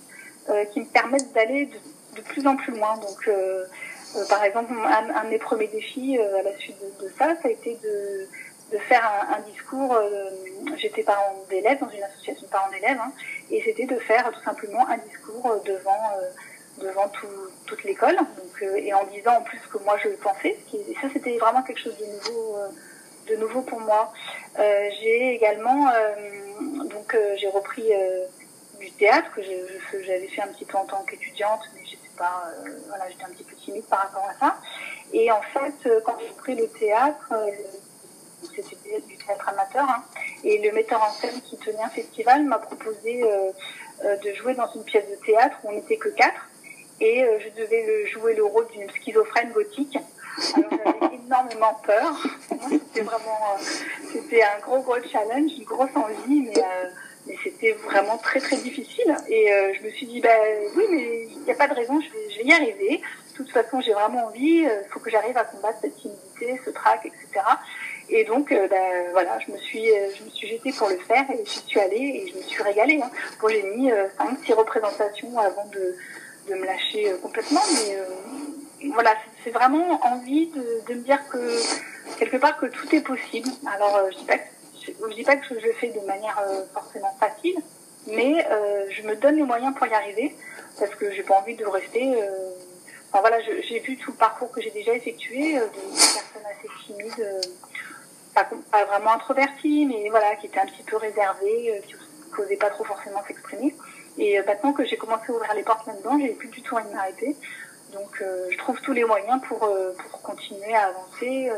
Euh, 0.50 0.66
qui 0.66 0.80
me 0.80 0.84
permettent 0.84 1.32
d'aller 1.32 1.64
de, 1.64 2.16
de, 2.16 2.20
plus 2.20 2.46
en 2.46 2.54
plus 2.54 2.72
loin. 2.72 2.98
Donc, 2.98 3.28
euh, 3.28 3.64
euh, 4.14 4.24
par 4.28 4.44
exemple, 4.44 4.74
un, 4.74 5.08
un, 5.16 5.24
de 5.24 5.30
mes 5.30 5.38
premiers 5.38 5.68
défis 5.68 6.18
à 6.18 6.42
la 6.42 6.54
suite 6.58 6.76
de, 6.82 7.06
de, 7.06 7.10
ça, 7.18 7.34
ça 7.40 7.48
a 7.48 7.50
été 7.50 7.78
de, 7.82 8.28
de 8.70 8.78
faire 8.82 9.02
un, 9.30 9.36
un 9.36 9.40
discours. 9.50 9.96
J'étais 10.76 11.02
parent 11.02 11.34
d'élèves 11.48 11.80
dans 11.80 11.88
une 11.88 12.02
association 12.02 12.44
de 12.44 12.50
parents 12.50 12.70
d'élèves, 12.70 12.98
hein, 13.00 13.10
et 13.50 13.62
c'était 13.64 13.86
de 13.86 13.98
faire 14.00 14.30
tout 14.32 14.42
simplement 14.44 14.86
un 14.86 14.98
discours 14.98 15.62
devant 15.64 16.10
devant 16.78 17.08
tout, 17.08 17.26
toute 17.66 17.84
l'école, 17.84 18.16
donc 18.16 18.62
et 18.76 18.92
en 18.92 19.04
disant 19.06 19.36
en 19.36 19.42
plus 19.42 19.60
que 19.72 19.78
moi 19.78 19.96
je 20.02 20.08
pensais. 20.10 20.58
Et 20.74 20.94
ça, 21.00 21.08
c'était 21.10 21.38
vraiment 21.38 21.62
quelque 21.62 21.80
chose 21.80 21.96
de 21.96 22.04
nouveau, 22.04 22.56
de 23.30 23.36
nouveau 23.36 23.62
pour 23.62 23.80
moi. 23.80 24.12
j'ai 24.58 25.34
également 25.36 25.90
donc 26.60 27.16
j'ai 27.36 27.48
repris 27.48 27.90
du 28.84 28.92
théâtre 28.92 29.30
que 29.34 29.42
j'avais 30.02 30.28
fait 30.28 30.42
un 30.42 30.48
petit 30.48 30.64
peu 30.64 30.76
en 30.76 30.84
tant 30.84 31.02
qu'étudiante, 31.04 31.60
mais 31.74 31.80
j'étais 31.84 32.10
pas, 32.16 32.52
euh, 32.64 32.70
voilà, 32.88 33.08
j'étais 33.08 33.24
un 33.24 33.28
petit 33.28 33.44
peu 33.44 33.56
timide 33.56 33.84
par 33.84 34.00
rapport 34.00 34.28
à 34.28 34.34
ça. 34.38 34.56
Et 35.12 35.30
en 35.30 35.40
fait, 35.40 35.74
euh, 35.86 36.00
quand 36.04 36.16
j'ai 36.20 36.34
pris 36.34 36.54
le 36.54 36.68
théâtre, 36.68 37.32
euh, 37.32 37.50
c'était 38.42 39.00
du 39.00 39.16
théâtre 39.16 39.48
amateur, 39.48 39.88
hein, 39.88 40.04
et 40.44 40.58
le 40.58 40.72
metteur 40.72 41.02
en 41.02 41.10
scène 41.12 41.40
qui 41.42 41.56
tenait 41.56 41.82
un 41.82 41.88
festival 41.88 42.44
m'a 42.44 42.58
proposé 42.58 43.24
de 44.02 44.34
jouer 44.34 44.52
dans 44.52 44.70
une 44.74 44.84
pièce 44.84 45.08
de 45.08 45.16
théâtre 45.24 45.56
où 45.64 45.70
on 45.70 45.72
n'était 45.72 45.96
que 45.96 46.10
quatre, 46.10 46.50
et 47.00 47.24
je 47.40 47.48
devais 47.58 47.86
le, 47.86 48.06
jouer 48.06 48.34
le 48.34 48.44
rôle 48.44 48.66
d'une 48.68 48.90
schizophrène 48.90 49.50
gothique. 49.52 49.96
Alors 50.56 50.70
j'avais 50.70 51.14
énormément 51.24 51.80
peur. 51.86 52.14
C'était 52.68 53.00
vraiment, 53.00 53.56
c'était 54.12 54.42
un 54.42 54.58
gros 54.60 54.80
gros 54.82 55.02
challenge, 55.10 55.52
une 55.56 55.64
grosse 55.64 55.96
envie, 55.96 56.42
mais 56.42 56.62
mais 57.26 57.36
c'était 57.42 57.72
vraiment 57.72 58.18
très 58.18 58.40
très 58.40 58.56
difficile. 58.56 59.16
Et 59.28 59.52
euh, 59.52 59.72
je 59.74 59.82
me 59.86 59.90
suis 59.90 60.06
dit, 60.06 60.20
bah 60.20 60.28
oui, 60.76 60.84
mais 60.90 61.26
il 61.30 61.42
n'y 61.42 61.50
a 61.50 61.54
pas 61.54 61.68
de 61.68 61.74
raison, 61.74 62.00
je 62.00 62.10
vais, 62.10 62.30
je 62.30 62.38
vais 62.38 62.44
y 62.44 62.52
arriver. 62.52 63.00
De 63.32 63.36
toute 63.36 63.50
façon, 63.50 63.80
j'ai 63.80 63.92
vraiment 63.92 64.26
envie, 64.26 64.64
euh, 64.64 64.82
faut 64.90 65.00
que 65.00 65.10
j'arrive 65.10 65.36
à 65.36 65.44
combattre 65.44 65.78
cette 65.80 65.96
timidité, 65.96 66.60
ce 66.64 66.70
trac, 66.70 67.04
etc. 67.04 67.44
Et 68.10 68.24
donc, 68.24 68.50
ben, 68.50 69.10
voilà, 69.12 69.38
je 69.40 69.50
me 69.50 69.56
suis, 69.56 69.86
je 69.86 70.24
me 70.24 70.30
suis 70.30 70.46
jetée 70.46 70.72
pour 70.72 70.88
le 70.88 70.98
faire 70.98 71.24
et 71.30 71.42
j'y 71.44 71.60
suis 71.60 71.80
allée 71.80 71.96
et 71.96 72.30
je 72.30 72.36
me 72.36 72.42
suis 72.42 72.62
régalée. 72.62 73.00
Hein. 73.02 73.10
Bon, 73.40 73.48
j'ai 73.48 73.62
mis 73.62 73.90
5-6 73.90 74.52
représentations 74.52 75.38
avant 75.38 75.64
de, 75.72 75.96
de 76.48 76.54
me 76.54 76.66
lâcher 76.66 77.14
complètement, 77.22 77.62
mais 77.72 78.90
voilà, 78.92 79.14
c'est 79.42 79.50
vraiment 79.50 79.98
envie 80.04 80.48
de, 80.48 80.82
de, 80.86 80.94
me 80.94 81.00
dire 81.00 81.26
que 81.28 81.38
quelque 82.18 82.36
part 82.36 82.58
que 82.58 82.66
tout 82.66 82.94
est 82.94 83.00
possible. 83.00 83.48
Alors, 83.66 83.98
je 84.12 84.18
dis 84.18 84.24
pas 84.24 84.36
je 84.86 85.14
dis 85.14 85.24
pas 85.24 85.36
que 85.36 85.46
je 85.48 85.54
le 85.54 85.72
fais 85.74 85.88
de 85.88 86.00
manière 86.00 86.42
forcément 86.72 87.14
facile, 87.18 87.56
mais 88.06 88.46
je 88.90 89.02
me 89.02 89.16
donne 89.16 89.36
les 89.36 89.42
moyens 89.42 89.74
pour 89.74 89.86
y 89.86 89.94
arriver 89.94 90.34
parce 90.78 90.94
que 90.94 91.10
j'ai 91.12 91.22
pas 91.22 91.34
envie 91.34 91.56
de 91.56 91.64
rester. 91.64 92.14
Euh... 92.22 92.50
Enfin 93.14 93.20
voilà, 93.20 93.38
j'ai 93.40 93.78
vu 93.78 93.96
tout 93.96 94.10
le 94.10 94.16
parcours 94.16 94.50
que 94.50 94.60
j'ai 94.60 94.72
déjà 94.72 94.92
effectué 94.92 95.56
euh, 95.56 95.66
de 95.66 95.70
personnes 95.70 96.42
assez 96.50 96.68
timides, 96.84 97.20
euh, 97.20 97.40
pas, 98.34 98.84
vraiment 98.86 99.12
introverties, 99.12 99.86
mais 99.86 100.10
voilà, 100.10 100.34
qui 100.34 100.46
étaient 100.46 100.58
un 100.58 100.66
petit 100.66 100.82
peu 100.82 100.96
réservées, 100.96 101.76
euh, 101.76 101.80
qui 101.86 101.94
n'osaient 102.36 102.56
pas 102.56 102.70
trop 102.70 102.82
forcément 102.82 103.22
s'exprimer. 103.24 103.72
Et 104.18 104.42
maintenant 104.42 104.72
que 104.72 104.84
j'ai 104.84 104.96
commencé 104.96 105.26
à 105.28 105.32
ouvrir 105.32 105.54
les 105.54 105.62
portes 105.62 105.86
là-dedans, 105.86 106.18
j'ai 106.20 106.30
plus 106.30 106.48
du 106.48 106.60
tout 106.62 106.74
envie 106.74 106.88
de 106.88 106.92
m'arrêter. 106.92 107.36
Donc 107.92 108.20
je 108.50 108.58
trouve 108.58 108.80
tous 108.80 108.92
les 108.92 109.04
moyens 109.04 109.40
pour, 109.46 109.58
pour 109.58 110.22
continuer 110.22 110.74
à 110.74 110.86
avancer 110.86 111.50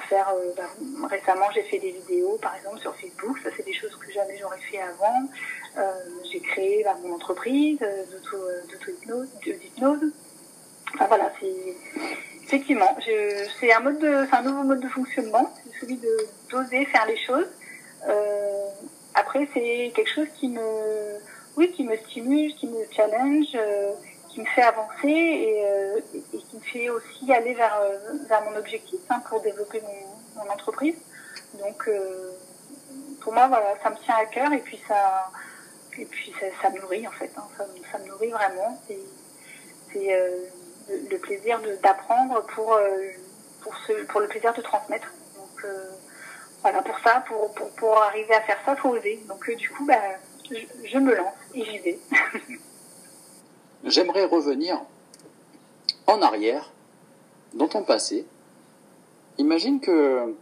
faire. 0.00 0.32
Bah, 0.56 1.08
récemment, 1.08 1.46
j'ai 1.54 1.62
fait 1.62 1.78
des 1.78 1.92
vidéos, 1.92 2.38
par 2.40 2.56
exemple, 2.56 2.78
sur 2.80 2.94
Facebook. 2.96 3.38
Ça, 3.42 3.50
c'est 3.56 3.64
des 3.64 3.72
choses 3.72 3.94
que 3.96 4.10
jamais 4.12 4.36
j'aurais 4.38 4.58
fait 4.58 4.80
avant. 4.80 5.28
Euh, 5.78 5.92
j'ai 6.30 6.40
créé 6.40 6.82
bah, 6.84 6.96
mon 7.02 7.14
entreprise 7.14 7.78
euh, 7.82 8.04
d'auto-hypnose. 9.06 10.12
Enfin 10.94 11.06
voilà, 11.06 11.32
c'est 11.40 11.76
effectivement, 12.44 12.96
c'est 13.58 13.72
un 13.72 14.42
nouveau 14.42 14.62
mode 14.62 14.80
de 14.80 14.88
fonctionnement, 14.88 15.50
c'est 15.64 15.80
celui 15.80 15.96
de 15.96 16.16
d'oser 16.50 16.84
faire 16.84 17.06
les 17.06 17.16
choses. 17.16 17.48
Euh, 18.06 18.68
après, 19.14 19.48
c'est 19.54 19.92
quelque 19.94 20.10
chose 20.10 20.26
qui 20.38 20.48
me, 20.48 20.60
oui, 21.56 21.70
qui 21.72 21.84
me 21.84 21.96
stimule, 21.96 22.54
qui 22.54 22.66
me 22.66 22.84
challenge, 22.94 23.46
euh, 23.54 23.92
qui 24.32 24.40
me 24.40 24.46
fait 24.46 24.62
avancer 24.62 25.08
et, 25.08 25.64
euh, 25.66 26.00
et, 26.14 26.38
qui 26.38 26.56
me 26.56 26.62
fait 26.62 26.88
aussi 26.88 27.32
aller 27.32 27.54
vers 27.54 27.78
vers 28.28 28.42
mon 28.42 28.56
objectif 28.56 29.00
hein, 29.10 29.20
pour 29.28 29.40
développer 29.40 29.82
mon, 29.82 30.50
entreprise. 30.50 30.96
Donc, 31.54 31.88
pour 33.20 33.32
moi, 33.32 33.46
voilà, 33.48 33.74
ça 33.82 33.90
me 33.90 33.96
tient 33.96 34.16
à 34.16 34.26
cœur 34.26 34.52
et 34.52 34.58
puis 34.58 34.80
ça 34.88 35.30
et 35.98 36.06
puis 36.06 36.32
ça, 36.62 36.70
me 36.70 36.80
nourrit 36.80 37.06
en 37.06 37.10
fait, 37.10 37.30
hein. 37.36 37.44
ça, 37.90 37.98
me 37.98 38.08
nourrit 38.08 38.30
vraiment. 38.30 38.80
C'est 38.88 40.14
euh, 40.14 40.46
le, 40.88 41.18
plaisir 41.18 41.60
d'apprendre 41.82 42.42
pour, 42.54 42.74
euh, 42.74 43.10
pour, 44.08 44.20
le 44.20 44.28
plaisir 44.28 44.54
de 44.54 44.62
transmettre. 44.62 45.12
Donc 45.36 45.64
euh, 45.64 45.90
voilà, 46.62 46.82
pour 46.82 46.98
ça, 47.00 47.22
pour, 47.26 47.52
pour, 47.76 48.02
arriver 48.02 48.34
à 48.34 48.40
faire 48.40 48.58
ça, 48.64 48.76
faut 48.76 48.90
oser. 48.90 49.22
Donc 49.28 49.48
euh, 49.48 49.54
du 49.54 49.68
coup, 49.70 49.84
bah, 49.84 50.00
je 50.50 50.98
me 50.98 51.14
lance 51.14 51.34
et 51.54 51.64
j'y 51.64 51.78
vais. 51.78 51.98
J'aimerais 53.92 54.24
revenir 54.24 54.80
en 56.06 56.22
arrière 56.22 56.72
dans 57.52 57.68
ton 57.68 57.84
passé. 57.84 58.24
Imagine 59.36 59.80
que 59.80 60.34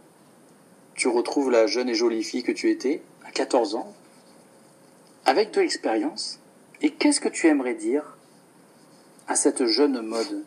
tu 0.95 1.09
retrouves 1.09 1.51
la 1.51 1.67
jeune 1.67 1.89
et 1.89 1.93
jolie 1.93 2.23
fille 2.23 2.43
que 2.43 2.53
tu 2.53 2.71
étais 2.71 3.01
à 3.25 3.31
14 3.31 3.75
ans 3.75 3.93
avec 5.25 5.51
de 5.51 5.59
l'expérience, 5.59 6.39
et 6.81 6.91
qu'est-ce 6.91 7.19
que 7.19 7.27
tu 7.27 7.47
aimerais 7.47 7.73
dire 7.73 8.15
à 9.27 9.35
cette 9.35 9.65
jeune 9.65 9.99
mode 9.99 10.45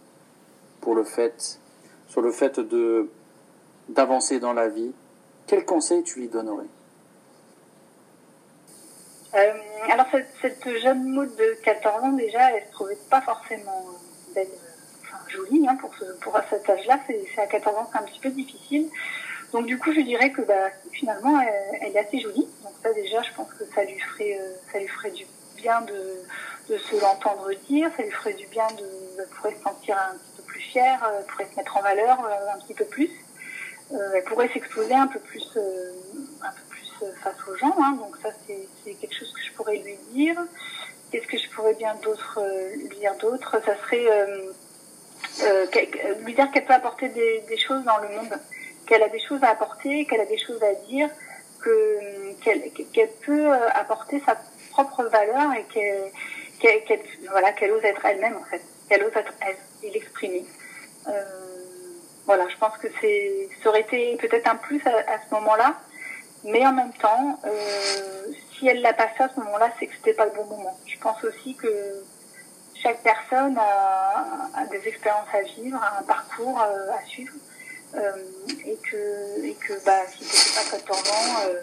sur 0.81 2.23
le 2.23 2.33
fait 2.33 2.59
de 2.59 3.11
d'avancer 3.91 4.41
dans 4.41 4.55
la 4.55 4.69
vie? 4.69 4.93
Quel 5.47 5.67
conseil 5.67 6.05
tu 6.05 6.21
lui 6.21 6.29
donnerais? 6.29 6.65
Euh, 9.37 9.53
Alors 9.91 10.07
cette, 10.41 10.79
jeune 10.81 11.05
mode 11.05 11.35
de 11.37 11.57
14 11.65 12.05
ans 12.05 12.13
déjà, 12.13 12.57
elle 12.57 12.67
se 12.67 12.73
trouvait 12.73 12.99
pas 13.11 13.21
forcément 13.21 13.85
belle, 14.35 14.47
enfin, 15.03 15.19
jolie 15.29 15.67
hein, 15.69 15.77
pour, 15.77 15.95
ce, 15.97 16.05
pour 16.21 16.39
cet 16.51 16.69
âge-là. 16.69 17.01
C'est 17.07 17.41
à 17.41 17.47
14 17.47 17.77
ans, 17.77 17.91
c'est 17.93 17.99
un 17.99 18.03
petit 18.03 18.21
peu 18.21 18.31
difficile. 18.31 18.89
Donc 19.55 19.67
du 19.67 19.79
coup, 19.79 19.93
je 19.93 20.01
dirais 20.01 20.31
que 20.31 20.43
bah, 20.43 20.71
finalement, 20.91 21.41
elle, 21.81 21.95
est 21.95 21.99
assez 21.99 22.19
jolie. 22.19 22.49
Donc 22.65 22.73
ça 22.83 22.93
déjà, 22.93 23.23
je 23.23 23.33
pense 23.37 23.49
que 23.55 23.65
ça 23.73 23.85
lui 23.85 23.99
ferait, 24.01 24.37
euh, 24.41 24.53
ça 24.73 24.81
lui 24.81 24.89
ferait 24.89 25.13
du 25.13 25.25
bien 25.57 25.81
de, 25.83 26.77
se 26.77 27.01
l'entendre 27.01 27.49
dire. 27.69 27.89
Ça 27.97 28.03
lui 28.03 28.11
ferait 28.11 28.35
du 28.35 28.49
bien 28.49 28.67
de, 28.77 29.25
pourrait 29.37 29.55
se 29.55 29.63
sentir 29.63 29.97
un 29.97 30.17
petit 30.17 30.33
peu 30.39 30.43
plus 30.43 30.61
fière, 30.61 31.05
euh, 31.05 31.23
pourrait 31.29 31.47
se 31.53 31.57
mettre 31.57 31.77
en 31.77 31.83
valeur 31.83 32.19
euh, 32.25 32.53
un 32.53 32.59
petit 32.59 32.75
peu 32.75 32.85
plus. 32.85 33.11
elle 33.93 34.25
pourrait 34.25 34.49
s'exposer 34.49 34.95
un 34.95 35.07
peu 35.07 35.21
plus 35.21 35.57
face 37.23 37.37
aux 37.49 37.57
gens. 37.57 37.75
Hein. 37.79 37.97
Donc 37.99 38.17
ça, 38.23 38.31
c'est 38.47 38.95
quelque 38.95 39.15
chose 39.15 39.33
que 39.33 39.43
je 39.43 39.53
pourrais 39.53 39.79
lui 39.79 39.97
dire. 40.13 40.37
Qu'est-ce 41.11 41.27
que 41.27 41.39
je 41.39 41.49
pourrais 41.51 41.75
bien 41.75 41.95
d'autre 42.03 42.41
lui 42.77 42.97
dire 42.97 43.15
d'autre? 43.21 43.61
Ça 43.65 43.77
serait 43.85 44.09
lui 46.25 46.35
dire 46.35 46.51
qu'elle 46.51 46.65
peut 46.65 46.75
apporter 46.75 47.09
des, 47.09 47.57
choses 47.57 47.85
dans 47.85 47.99
le 47.99 48.09
monde 48.09 48.39
qu'elle 48.87 49.03
a 49.03 49.09
des 49.09 49.21
choses 49.21 49.43
à 49.43 49.51
apporter, 49.51 50.05
qu'elle 50.07 50.21
a 50.21 50.27
des 50.27 50.39
choses 50.39 50.63
à 50.63 50.75
dire, 50.87 51.09
que 51.61 52.33
qu'elle 52.43 53.11
peut 53.25 53.53
euh, 53.53 53.69
apporter 53.75 54.23
sa 54.27 54.37
propre 54.71 55.05
valeur 55.05 55.53
et 55.55 55.65
qu'elle 55.73 57.01
voilà 57.31 57.53
qu'elle 57.53 57.73
ose 57.73 57.85
être 57.85 58.05
elle-même 58.05 58.37
en 58.37 58.45
fait, 58.45 58.63
qu'elle 58.89 59.05
ose 59.05 59.13
être 59.15 59.33
elle 59.41 59.57
et 59.83 59.91
l'exprimer. 59.91 60.45
Euh, 61.09 61.23
voilà, 62.27 62.49
je 62.49 62.57
pense 62.57 62.77
que 62.79 62.89
ça 62.89 63.69
aurait 63.69 63.83
été 63.83 64.17
peut-être 64.17 64.49
un 64.49 64.57
plus 64.57 64.81
à 64.87 65.19
ce 65.29 65.35
moment-là, 65.35 65.79
mais 66.45 66.65
en 66.67 66.73
même 66.73 66.93
temps, 66.93 67.39
euh, 67.45 68.33
si 68.53 68.69
elle 68.69 68.83
l'a 68.83 68.93
pas 68.93 69.09
fait 69.09 69.25
à 69.25 69.29
ce 69.35 69.41
moment-là, 69.41 69.71
c'est 69.79 69.87
que 69.87 69.95
c'était 69.97 70.13
pas 70.13 70.27
le 70.27 70.33
bon 70.33 70.45
moment. 70.45 70.79
Je 70.87 70.99
pense 70.99 71.23
aussi 71.25 71.55
que 71.55 72.05
chaque 72.85 73.03
personne 73.03 73.57
a, 73.59 74.67
des 74.71 74.89
expériences 74.89 75.29
à 75.33 75.41
vivre, 75.41 75.83
a 75.83 76.01
un 76.01 76.03
parcours 76.03 76.61
euh, 76.61 76.93
à 76.93 77.05
suivre. 77.07 77.33
Euh, 77.95 78.11
et 78.67 78.77
que 78.91 79.45
et 79.45 79.55
que 79.55 79.73
bah 79.87 80.01
si 80.11 80.25
c'était 80.25 80.69
pas 80.69 80.79
14 80.79 81.11
ans 81.13 81.41
euh, 81.47 81.61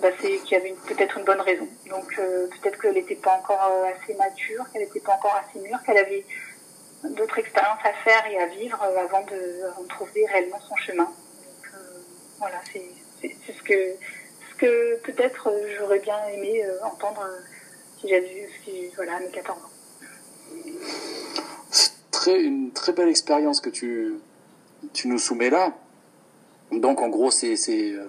bah, 0.00 0.08
c'est 0.18 0.38
qu'il 0.38 0.52
y 0.52 0.54
avait 0.54 0.74
peut-être 0.86 1.18
une 1.18 1.24
bonne 1.24 1.42
raison 1.42 1.68
donc 1.90 2.16
peut-être 2.16 2.80
qu'elle 2.80 2.94
n'était 2.94 3.16
pas 3.16 3.32
encore 3.32 3.84
assez 3.84 4.14
mature 4.14 4.64
qu'elle 4.72 4.80
n'était 4.80 5.00
pas 5.00 5.12
encore 5.12 5.36
assez 5.36 5.58
mûre 5.58 5.78
qu'elle 5.84 5.98
avait 5.98 6.24
d'autres 7.04 7.38
expériences 7.38 7.84
à 7.84 7.92
faire 8.02 8.26
et 8.30 8.38
à 8.38 8.46
vivre 8.46 8.82
avant 8.82 9.20
de, 9.24 9.66
avant 9.70 9.82
de 9.82 9.88
trouver 9.88 10.24
réellement 10.32 10.60
son 10.66 10.76
chemin 10.76 11.04
donc 11.04 11.72
voilà 12.38 12.62
c'est 12.72 12.90
c'est 13.20 13.52
ce 13.52 13.62
que 13.62 13.94
ce 14.50 14.54
que 14.58 14.96
peut-être 15.02 15.50
j'aurais 15.76 16.00
bien 16.00 16.18
aimé 16.28 16.64
entendre 16.82 17.26
si 18.00 18.08
j'avais 18.08 18.48
si 18.64 18.88
voilà 18.96 19.20
mes 19.20 19.30
14 19.30 19.58
ans 19.58 19.70
très 22.10 22.40
une 22.42 22.72
très 22.72 22.92
belle 22.92 23.08
expérience 23.08 23.60
que 23.60 23.70
tu 23.70 24.14
tu 24.92 25.08
nous 25.08 25.18
soumets 25.18 25.50
là. 25.50 25.74
Donc 26.70 27.00
en 27.00 27.08
gros, 27.08 27.30
c'est, 27.30 27.56
c'est 27.56 27.92
euh, 27.92 28.06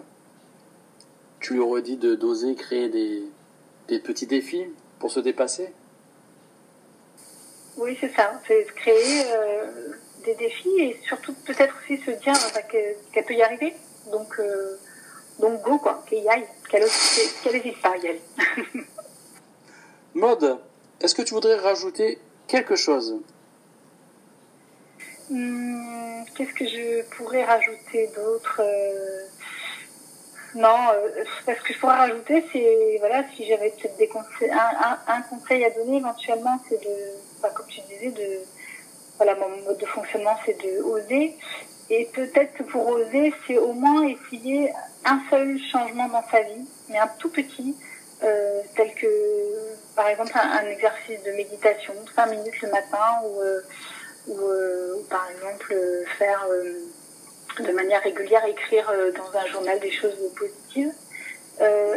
tu 1.40 1.54
lui 1.54 1.60
aurais 1.60 1.82
dit 1.82 1.98
de 1.98 2.16
d'oser 2.16 2.56
créer 2.56 2.90
des, 2.90 3.24
des 3.88 4.00
petits 4.00 4.28
défis 4.28 4.66
pour 5.00 5.12
se 5.12 5.20
dépasser? 5.20 5.72
Oui, 7.78 7.98
c'est 8.00 8.14
ça. 8.14 8.42
C'est 8.48 8.66
créer 8.76 9.24
euh, 9.32 9.94
des 10.26 10.36
défis 10.36 10.80
et 10.80 11.00
surtout 11.08 11.34
peut-être 11.46 11.76
aussi 11.82 11.98
se 12.02 12.12
dire 12.12 12.34
bah, 12.54 12.62
qu'elle, 12.64 13.26
peut 13.26 13.34
y 13.34 13.42
arriver. 13.42 13.74
Donc 14.12 14.40
euh, 14.40 14.78
donc 15.40 15.62
go 15.62 15.78
quoi, 15.80 16.04
qu'elle 16.08 16.24
y 16.24 16.30
aille, 16.30 16.46
qu'elle 16.70 16.84
n'hésite 16.84 17.82
pas 17.82 17.92
à 17.92 17.98
y 17.98 18.08
aller. 18.08 18.22
Mode, 20.14 20.60
est-ce 21.02 21.16
que 21.16 21.22
tu 21.22 21.34
voudrais 21.34 21.56
rajouter 21.56 22.20
quelque 22.48 22.76
chose? 22.76 23.22
Hmm, 25.30 26.24
qu'est-ce 26.36 26.54
que 26.54 26.66
je 26.66 27.04
pourrais 27.16 27.44
rajouter 27.46 28.10
d'autre 28.16 28.62
euh, 28.64 29.26
Non, 30.56 30.76
euh, 30.94 31.24
ce 31.46 31.62
que 31.62 31.74
je 31.74 31.80
pourrais 31.80 31.98
rajouter, 31.98 32.44
c'est 32.52 32.98
voilà, 33.00 33.24
si 33.36 33.46
j'avais 33.46 33.70
peut-être 33.70 33.96
des 33.98 34.08
conseils, 34.08 34.50
un, 34.52 34.98
un, 35.08 35.22
conseil 35.22 35.64
à 35.64 35.70
donner 35.70 35.98
éventuellement, 35.98 36.60
c'est 36.68 36.82
de, 36.82 36.96
bah, 37.42 37.52
comme 37.56 37.68
tu 37.68 37.80
disais, 37.82 38.10
de 38.10 38.40
voilà, 39.18 39.36
mon 39.36 39.50
mode 39.64 39.78
de 39.78 39.86
fonctionnement, 39.86 40.36
c'est 40.46 40.60
de 40.64 40.82
oser. 40.82 41.38
Et 41.90 42.06
peut-être 42.14 42.64
pour 42.68 42.88
oser, 42.88 43.34
c'est 43.48 43.58
au 43.58 43.74
moins 43.74 44.08
essayer 44.08 44.72
un 45.06 45.20
seul 45.30 45.60
changement 45.72 46.08
dans 46.08 46.24
sa 46.30 46.42
vie, 46.42 46.68
mais 46.90 47.00
un 47.00 47.10
tout 47.20 47.30
petit, 47.30 47.76
euh, 48.24 48.62
tel 48.76 48.94
que 48.96 49.08
par 49.96 50.08
exemple 50.08 50.34
un, 50.36 50.68
exercice 50.68 51.24
de 51.24 51.32
méditation, 51.32 51.94
cinq 52.16 52.28
minutes 52.28 52.62
le 52.62 52.70
matin 52.70 53.22
ou 53.24 53.40
euh, 53.40 53.62
euh, 54.30 54.96
ou, 54.98 55.04
par 55.04 55.28
exemple 55.32 55.76
faire 56.18 56.46
de 57.60 57.72
manière 57.72 58.04
régulière 58.04 58.46
écrire 58.46 58.92
dans 59.16 59.40
un 59.40 59.46
journal 59.48 59.80
des 59.80 59.92
choses 59.92 60.18
positives. 60.38 60.94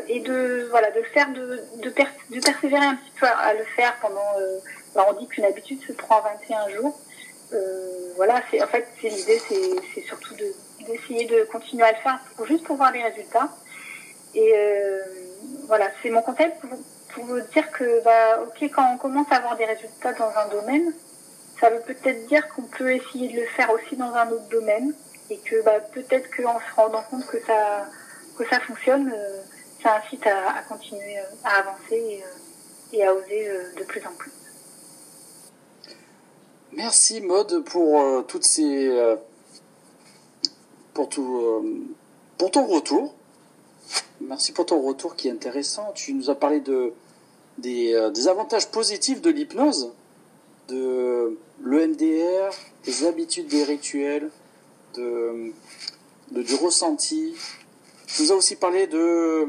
Et 0.09 0.21
de 0.21 0.69
voilà 0.71 0.91
de 0.91 1.03
faire 1.03 1.29
de, 1.33 1.63
de, 1.77 1.89
de, 1.89 2.41
persévérer 2.41 2.85
un 2.85 2.97
petit 2.97 3.13
peu 3.21 3.27
à, 3.27 3.55
le 3.55 3.65
faire 3.77 3.95
pendant 4.01 4.33
bah, 4.95 5.07
on 5.09 5.13
dit 5.21 5.27
qu'une 5.29 5.45
habitude 5.45 5.81
se 5.87 5.93
prend 5.93 6.21
21 6.21 6.69
jours 6.71 6.99
voilà 8.17 8.43
c'est 8.51 8.62
en 8.62 8.67
fait 8.67 8.87
c'est 9.01 9.09
l'idée 9.09 9.41
c'est 9.49 9.71
c'est 9.95 10.03
surtout 10.03 10.35
de, 10.35 10.47
d'essayer 10.87 11.27
de 11.27 11.45
continuer 11.45 11.85
à 11.85 11.93
le 11.93 11.99
faire 11.99 12.19
pour, 12.37 12.47
juste 12.47 12.65
pour 12.65 12.77
voir 12.77 12.93
les 12.93 13.03
résultats. 13.03 13.49
Et 14.35 14.55
voilà, 15.67 15.88
c'est 16.03 16.09
mon 16.11 16.23
conseil 16.23 16.51
pour, 16.61 16.71
pour 17.12 17.25
vous 17.25 17.41
dire 17.53 17.71
que, 17.73 18.03
bah, 18.03 18.43
ok, 18.43 18.71
quand 18.75 18.95
on 18.95 18.99
commence 18.99 19.27
à 19.31 19.37
avoir 19.37 19.57
des 19.57 19.67
résultats 19.67 20.12
dans 20.15 20.31
un 20.31 20.49
domaine, 20.49 20.93
ça 21.61 21.71
veut 21.71 21.81
peut-être 21.81 22.27
dire 22.27 22.47
qu'on 22.49 22.62
peut 22.62 22.93
essayer 22.93 23.29
de 23.29 23.41
le 23.41 23.47
faire 23.47 23.71
aussi 23.73 23.97
dans 23.97 24.12
un 24.15 24.29
autre 24.31 24.49
domaine 24.49 24.93
et 25.31 25.38
que 25.38 25.62
bah, 25.62 25.79
peut-être 25.93 26.29
qu'en 26.35 26.59
se 26.59 26.75
rendant 26.75 27.03
compte 27.03 27.27
que 27.27 27.38
ça, 27.47 27.87
que 28.37 28.45
ça 28.49 28.59
fonctionne, 28.61 29.12
euh, 29.15 29.41
ça 29.83 29.97
incite 29.97 30.27
à, 30.27 30.62
continuer 30.69 31.19
euh, 31.19 31.35
à 31.45 31.61
avancer 31.61 32.23
et, 32.93 33.03
euh, 33.03 33.09
à 33.09 33.15
oser 33.15 33.49
de 33.79 33.85
plus 33.85 34.05
en 34.07 34.12
plus. 34.12 34.33
Merci 36.75 37.21
Maude 37.21 37.65
pour 37.65 38.27
toutes 38.27 38.45
ces 38.45 38.91
pour 40.95 41.09
tout 41.09 41.91
pour 42.39 42.51
ton 42.51 42.67
retour. 42.67 43.15
Merci 44.21 44.53
pour 44.53 44.67
ton 44.67 44.81
retour 44.81 45.17
qui 45.17 45.29
est 45.29 45.33
intéressant. 45.33 45.93
Tu 45.95 46.15
nous 46.15 46.31
as 46.31 46.35
parlé 46.35 46.61
de 46.61 46.93
des, 47.59 48.11
des 48.15 48.29
avantages 48.29 48.71
positifs 48.71 49.21
de 49.21 49.31
l'hypnose 49.31 49.93
de 50.69 51.39
l'EMDR, 51.65 52.51
des 52.85 53.07
habitudes 53.07 53.49
des 53.49 53.65
rituels, 53.65 54.31
de, 54.95 55.53
du 56.31 56.55
ressenti. 56.57 57.35
Tu 58.07 58.23
nous 58.23 58.33
as 58.33 58.37
aussi 58.37 58.57
parlé 58.57 58.87
de... 58.87 59.49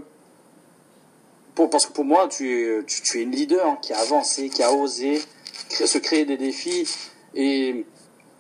Parce 1.56 1.86
que 1.86 1.94
pour 1.94 2.06
moi, 2.06 2.28
tu 2.28 2.84
tu, 2.88 3.20
es 3.20 3.24
une 3.24 3.32
leader 3.32 3.66
hein, 3.66 3.78
qui 3.82 3.94
a 3.94 4.00
avancé, 4.00 4.50
qui 4.50 4.64
a 4.64 4.74
osé 4.74 5.22
se 5.70 5.98
créer 6.00 6.26
des 6.26 6.38
défis. 6.38 6.88
Et 7.36 7.86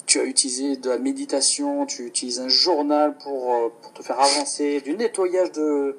tu 0.05 0.19
as 0.19 0.23
utilisé 0.23 0.77
de 0.77 0.89
la 0.89 0.97
méditation, 0.97 1.85
tu 1.85 2.05
utilises 2.05 2.39
un 2.39 2.49
journal 2.49 3.17
pour, 3.17 3.55
euh, 3.55 3.69
pour 3.81 3.93
te 3.93 4.03
faire 4.03 4.19
avancer, 4.19 4.81
du 4.81 4.95
nettoyage 4.95 5.51
de, 5.51 5.97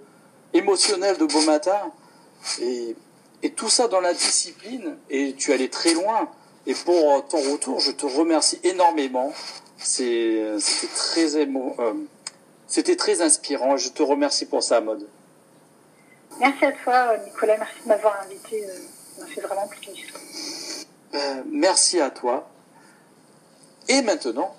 émotionnel 0.52 1.18
de 1.18 1.24
beau 1.24 1.40
matin. 1.42 1.92
Et, 2.60 2.94
et 3.42 3.50
tout 3.50 3.68
ça 3.68 3.88
dans 3.88 4.00
la 4.00 4.12
discipline. 4.12 4.96
Et 5.10 5.34
tu 5.34 5.52
allais 5.52 5.68
très 5.68 5.94
loin. 5.94 6.30
Et 6.66 6.74
pour 6.74 7.26
ton 7.28 7.38
retour, 7.52 7.80
je 7.80 7.90
te 7.92 8.06
remercie 8.06 8.58
énormément. 8.62 9.32
C'était 9.76 10.56
très 10.96 11.36
émo, 11.36 11.76
euh, 11.78 11.92
c'était 12.66 12.96
très 12.96 13.20
inspirant. 13.20 13.76
Je 13.76 13.90
te 13.90 14.02
remercie 14.02 14.46
pour 14.46 14.62
ça, 14.62 14.80
Mode. 14.80 15.06
Merci 16.40 16.64
à 16.64 16.72
toi, 16.72 17.16
Nicolas. 17.18 17.58
Merci 17.58 17.82
de 17.82 17.88
m'avoir 17.88 18.20
invité. 18.22 18.64
Euh, 18.64 18.72
ça 19.16 19.22
m'a 19.22 19.26
fait 19.28 19.40
vraiment 19.42 19.68
plaisir. 19.68 20.06
Euh, 21.14 21.42
merci 21.50 22.00
à 22.00 22.10
toi. 22.10 22.48
Et 23.88 24.02
maintenant, 24.02 24.54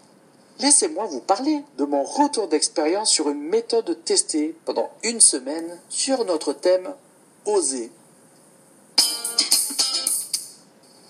laissez-moi 0.59 1.05
vous 1.05 1.21
parler 1.21 1.63
de 1.77 1.85
mon 1.85 2.03
retour 2.03 2.47
d'expérience 2.47 3.09
sur 3.09 3.29
une 3.29 3.41
méthode 3.41 4.03
testée 4.05 4.55
pendant 4.65 4.91
une 5.03 5.21
semaine 5.21 5.79
sur 5.89 6.25
notre 6.25 6.53
thème 6.53 6.93
Oser 7.45 7.91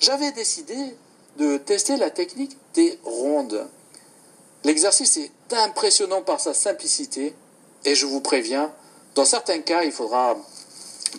j'avais 0.05 0.31
décidé 0.33 0.75
de 1.37 1.57
tester 1.57 1.97
la 1.97 2.11
technique 2.11 2.55
des 2.75 2.99
rondes. 3.03 3.67
L'exercice 4.63 5.17
est 5.17 5.31
impressionnant 5.51 6.21
par 6.21 6.39
sa 6.39 6.53
simplicité 6.53 7.33
et 7.85 7.95
je 7.95 8.05
vous 8.05 8.21
préviens, 8.21 8.71
dans 9.15 9.25
certains 9.25 9.59
cas, 9.59 9.83
il 9.83 9.91
faudra 9.91 10.37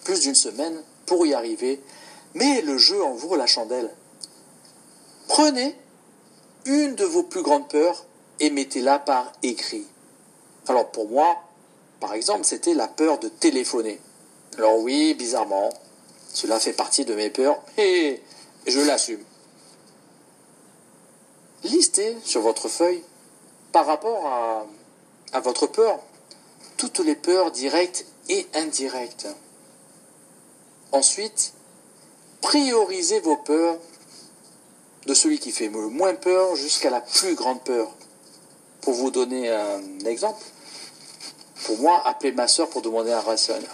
plus 0.05 0.21
d'une 0.21 0.37
semaine 0.37 0.81
pour 1.05 1.27
y 1.27 1.35
arriver, 1.35 1.81
mais 2.35 2.63
le 2.63 2.79
jeu 2.79 3.03
en 3.03 3.15
vaut 3.15 3.35
la 3.35 3.47
chandelle. 3.47 3.91
Prenez 5.27 5.77
une 6.67 6.95
de 6.95 7.05
vos 7.05 7.23
plus 7.23 7.43
grandes 7.43 7.69
peurs 7.69 8.05
et 8.41 8.51
mettez-la 8.51 8.99
par 8.99 9.33
écrit. 9.43 9.87
Alors 10.69 10.91
pour 10.91 11.09
moi, 11.09 11.37
par 12.01 12.15
exemple, 12.15 12.45
c'était 12.45 12.75
la 12.75 12.89
peur 12.89 13.19
de 13.19 13.29
téléphoner. 13.29 14.01
Alors 14.59 14.79
oui, 14.79 15.15
bizarrement, 15.15 15.71
cela 16.33 16.61
fait 16.61 16.73
partie 16.73 17.05
de 17.05 17.15
mes 17.15 17.31
peurs, 17.31 17.63
mais 17.79 18.21
je 18.67 18.81
l'assume. 18.81 19.23
Listez 21.65 22.17
sur 22.25 22.43
votre 22.43 22.69
feuille, 22.69 23.03
par 23.73 23.87
rapport 23.87 24.27
à 25.33 25.41
votre 25.41 25.67
peur, 25.67 26.01
toutes 26.77 27.01
les 27.01 27.17
peurs 27.17 27.51
directes 27.51 28.07
et 28.29 28.47
indirectes. 28.55 29.29
Ensuite, 30.93 31.53
priorisez 32.41 33.21
vos 33.21 33.37
peurs 33.37 33.79
de 35.07 35.15
celui 35.15 35.39
qui 35.39 35.53
fait 35.53 35.69
le 35.69 35.89
moins 35.89 36.15
peur 36.15 36.57
jusqu'à 36.57 36.91
la 36.91 37.01
plus 37.01 37.35
grande 37.35 37.63
peur. 37.63 37.91
Pour 38.81 38.95
vous 38.95 39.11
donner 39.11 39.51
un 39.51 39.81
exemple, 40.05 40.43
pour 41.65 41.79
moi, 41.79 42.03
appeler 42.07 42.33
ma 42.33 42.47
soeur 42.47 42.69
pour 42.69 42.83
demander 42.83 43.13
un 43.13 43.23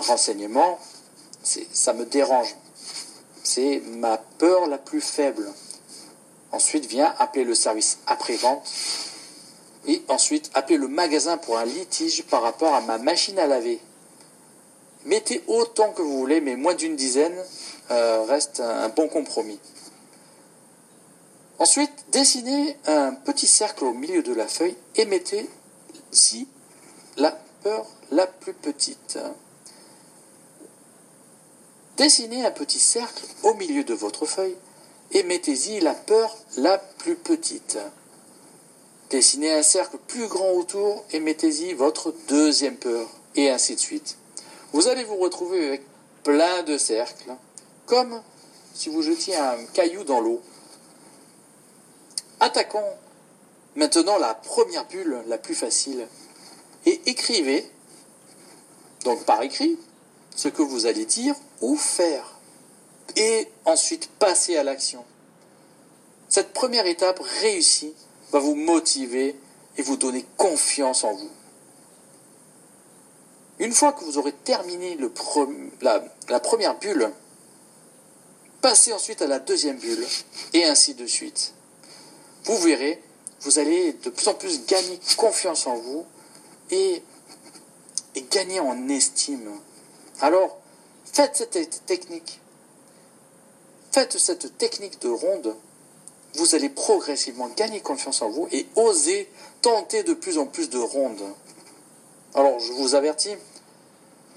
renseignement, 0.01 0.79
ça 1.43 1.93
me 1.93 2.07
dérange. 2.07 2.57
C'est 3.43 3.83
ma 3.87 4.17
peur 4.17 4.67
la 4.67 4.79
plus 4.79 5.01
faible. 5.01 5.53
Ensuite 6.53 6.87
vient 6.87 7.15
appeler 7.19 7.45
le 7.45 7.55
service 7.55 7.99
après-vente. 8.07 8.63
Et 9.87 10.03
ensuite 10.09 10.51
appeler 10.55 10.79
le 10.79 10.87
magasin 10.87 11.37
pour 11.37 11.59
un 11.59 11.65
litige 11.65 12.23
par 12.25 12.43
rapport 12.43 12.73
à 12.75 12.81
ma 12.81 12.99
machine 12.99 13.39
à 13.39 13.47
laver. 13.47 13.81
Mettez 15.05 15.43
autant 15.49 15.91
que 15.93 16.03
vous 16.03 16.17
voulez, 16.19 16.41
mais 16.41 16.55
moins 16.55 16.75
d'une 16.75 16.95
dizaine 16.95 17.37
euh, 17.91 18.23
reste 18.29 18.61
un, 18.61 18.89
bon 18.91 19.09
compromis. 19.09 19.59
Ensuite, 21.63 21.93
dessinez 22.11 22.77
un 22.87 23.15
petit 23.15 23.47
cercle 23.47 23.85
au 23.85 23.93
milieu 23.93 24.25
de 24.25 24.35
la 24.35 24.49
feuille 24.49 24.75
et 24.97 25.05
mettez 25.05 25.49
ici 26.13 26.49
la 27.17 27.31
peur 27.63 27.87
la 28.11 28.27
plus 28.27 28.53
petite. 28.53 29.17
Dessinez 31.99 32.45
un 32.45 32.51
petit 32.51 32.81
cercle 32.81 33.25
au 33.45 33.55
milieu 33.55 33.85
de 33.85 33.95
votre 33.95 34.27
feuille 34.27 34.57
et 35.13 35.23
mettez-y 35.23 35.79
la 35.79 35.95
peur 35.95 36.37
la 36.57 36.79
plus 36.79 37.15
petite. 37.15 37.79
Dessinez 39.11 39.53
un 39.53 39.63
cercle 39.63 39.99
plus 40.09 40.27
grand 40.27 40.51
autour 40.55 41.05
et 41.13 41.21
mettez-y 41.21 41.75
votre 41.75 42.13
deuxième 42.27 42.77
peur, 42.77 43.09
et 43.37 43.51
ainsi 43.51 43.77
de 43.77 43.81
suite. 43.81 44.17
Vous 44.73 44.89
allez 44.89 45.05
vous 45.05 45.19
retrouver 45.19 45.65
avec 45.69 45.83
plein 46.25 46.65
de 46.65 46.77
cercles, 46.77 47.37
comme 47.87 48.21
si 48.75 48.89
vous 48.89 49.03
jetiez 49.03 49.37
un 49.37 49.65
caillou 49.75 50.03
dans 50.03 50.19
l'eau. 50.19 50.43
Attaquons 52.43 52.97
maintenant 53.77 54.19
la 54.19 54.35
première 54.35 54.85
bulle 54.89 55.23
la 55.29 55.39
plus 55.39 55.55
facile 55.55 56.09
et 56.87 57.01
écrivez, 57.07 57.71
donc 59.05 59.25
par 59.25 59.43
écrit, 59.43 59.79
ce 60.35 60.49
que 60.49 60.63
vous 60.63 60.87
allez 60.87 61.05
dire 61.05 61.37
ou 61.61 61.77
faire. 61.77 62.41
Et 63.15 63.47
ensuite 63.65 64.11
passer 64.19 64.57
à 64.57 64.65
l'action. 64.65 65.05
Cette 66.29 66.53
première 66.53 66.87
étape 66.87 67.21
réussie 67.43 67.95
va 68.33 68.41
vous 68.41 68.57
motiver 68.57 69.39
et 69.77 69.83
vous 69.83 69.97
donner 69.97 70.27
confiance 70.37 71.05
en 71.05 71.15
vous. 71.15 71.31
Une 73.61 73.73
fois 73.73 73.93
que 73.93 74.03
vous 74.03 74.19
aurez 74.19 74.33
terminé 74.33 74.99
la 75.81 76.41
première 76.41 76.77
bulle, 76.81 77.09
passez 78.61 78.93
ensuite 78.93 79.23
à 79.23 79.29
la 79.29 79.39
deuxième 79.39 79.79
bulle 79.79 80.05
et 80.55 80.65
ainsi 80.65 80.95
de 80.95 81.07
suite. 81.07 81.55
Vous 82.45 82.57
verrez, 82.59 83.03
vous 83.43 83.59
allez 83.59 83.93
de 83.93 84.11
plus 84.11 84.29
en 84.29 84.35
plus 84.35 84.67
gagner 84.67 84.99
confiance 85.17 85.67
en 85.67 85.77
vous 85.77 86.05
et, 86.71 87.03
gagner 88.31 88.61
en 88.61 88.89
estime. 88.89 89.51
Alors, 90.21 90.59
faites 91.05 91.37
cette 91.37 91.87
technique. 91.87 92.41
Faites 93.93 94.19
cette 94.19 94.57
technique 94.59 95.01
de 95.01 95.09
ronde. 95.09 95.55
Vous 96.35 96.55
allez 96.55 96.71
progressivement 96.71 97.49
gagner 97.49 97.81
confiance 97.81 98.23
en 98.23 98.31
vous 98.31 98.49
et 98.53 98.67
oser 98.75 99.29
tenter 99.61 100.03
de 100.03 100.15
plus 100.15 100.39
en 100.39 100.47
plus 100.47 100.71
de 100.71 100.79
rondes. 100.79 101.23
Alors, 102.35 102.59
je 102.59 102.73
vous 102.73 102.95
avertis, 102.95 103.37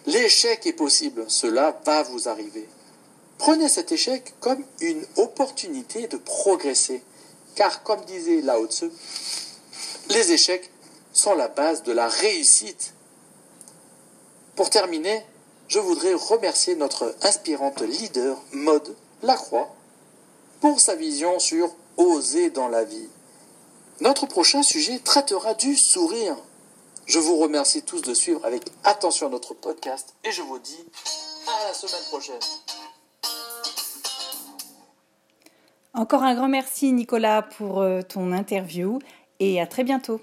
l'échec 0.06 0.66
est 0.66 0.74
possible. 0.74 1.26
Cela 1.30 1.80
va 1.86 2.04
vous 2.04 2.28
arriver. 2.28 2.68
Prenez 3.38 3.70
cet 3.70 3.92
échec 3.92 4.34
comme 4.40 4.64
une 4.82 5.06
opportunité 5.18 6.08
de 6.08 6.18
progresser. 6.18 7.02
Car, 7.56 7.84
comme 7.84 8.04
disait 8.06 8.42
Lao 8.42 8.68
Tzu, 8.68 8.92
les 10.10 10.32
échecs 10.32 10.70
sont 11.14 11.36
la 11.36 11.48
base 11.48 11.84
de 11.84 11.94
la 11.94 12.08
réussite. 12.08 12.94
Pour 14.56 14.70
terminer, 14.70 15.26
je 15.68 15.80
voudrais 15.80 16.14
remercier 16.14 16.76
notre 16.76 17.16
inspirante 17.22 17.82
leader, 17.82 18.38
Maude 18.52 18.96
Lacroix, 19.24 19.74
pour 20.62 20.80
sa 20.80 20.96
vision 20.96 21.40
sur 21.40 21.74
Oser 21.98 22.50
dans 22.50 22.68
la 22.68 22.84
vie. 22.84 23.10
Notre 24.02 24.26
prochain 24.26 24.62
sujet 24.62 25.00
traitera 25.00 25.54
du 25.54 25.76
sourire. 25.76 26.36
Je 27.06 27.20
vous 27.20 27.38
remercie 27.38 27.84
tous 27.84 28.02
de 28.02 28.14
suivre 28.14 28.44
avec 28.46 28.64
attention 28.84 29.30
notre 29.30 29.54
podcast 29.54 30.14
et 30.24 30.32
je 30.32 30.42
vous 30.42 30.60
dis 30.60 30.86
à 31.48 31.68
la 31.68 31.74
semaine 31.74 32.04
prochaine. 32.10 32.40
Encore 35.98 36.24
un 36.24 36.36
grand 36.36 36.50
merci 36.50 36.92
Nicolas 36.92 37.42
pour 37.42 37.80
euh, 37.80 38.02
ton 38.02 38.34
interview 38.34 39.00
et 39.40 39.62
à 39.62 39.66
très 39.66 39.86
bientôt. 39.86 40.20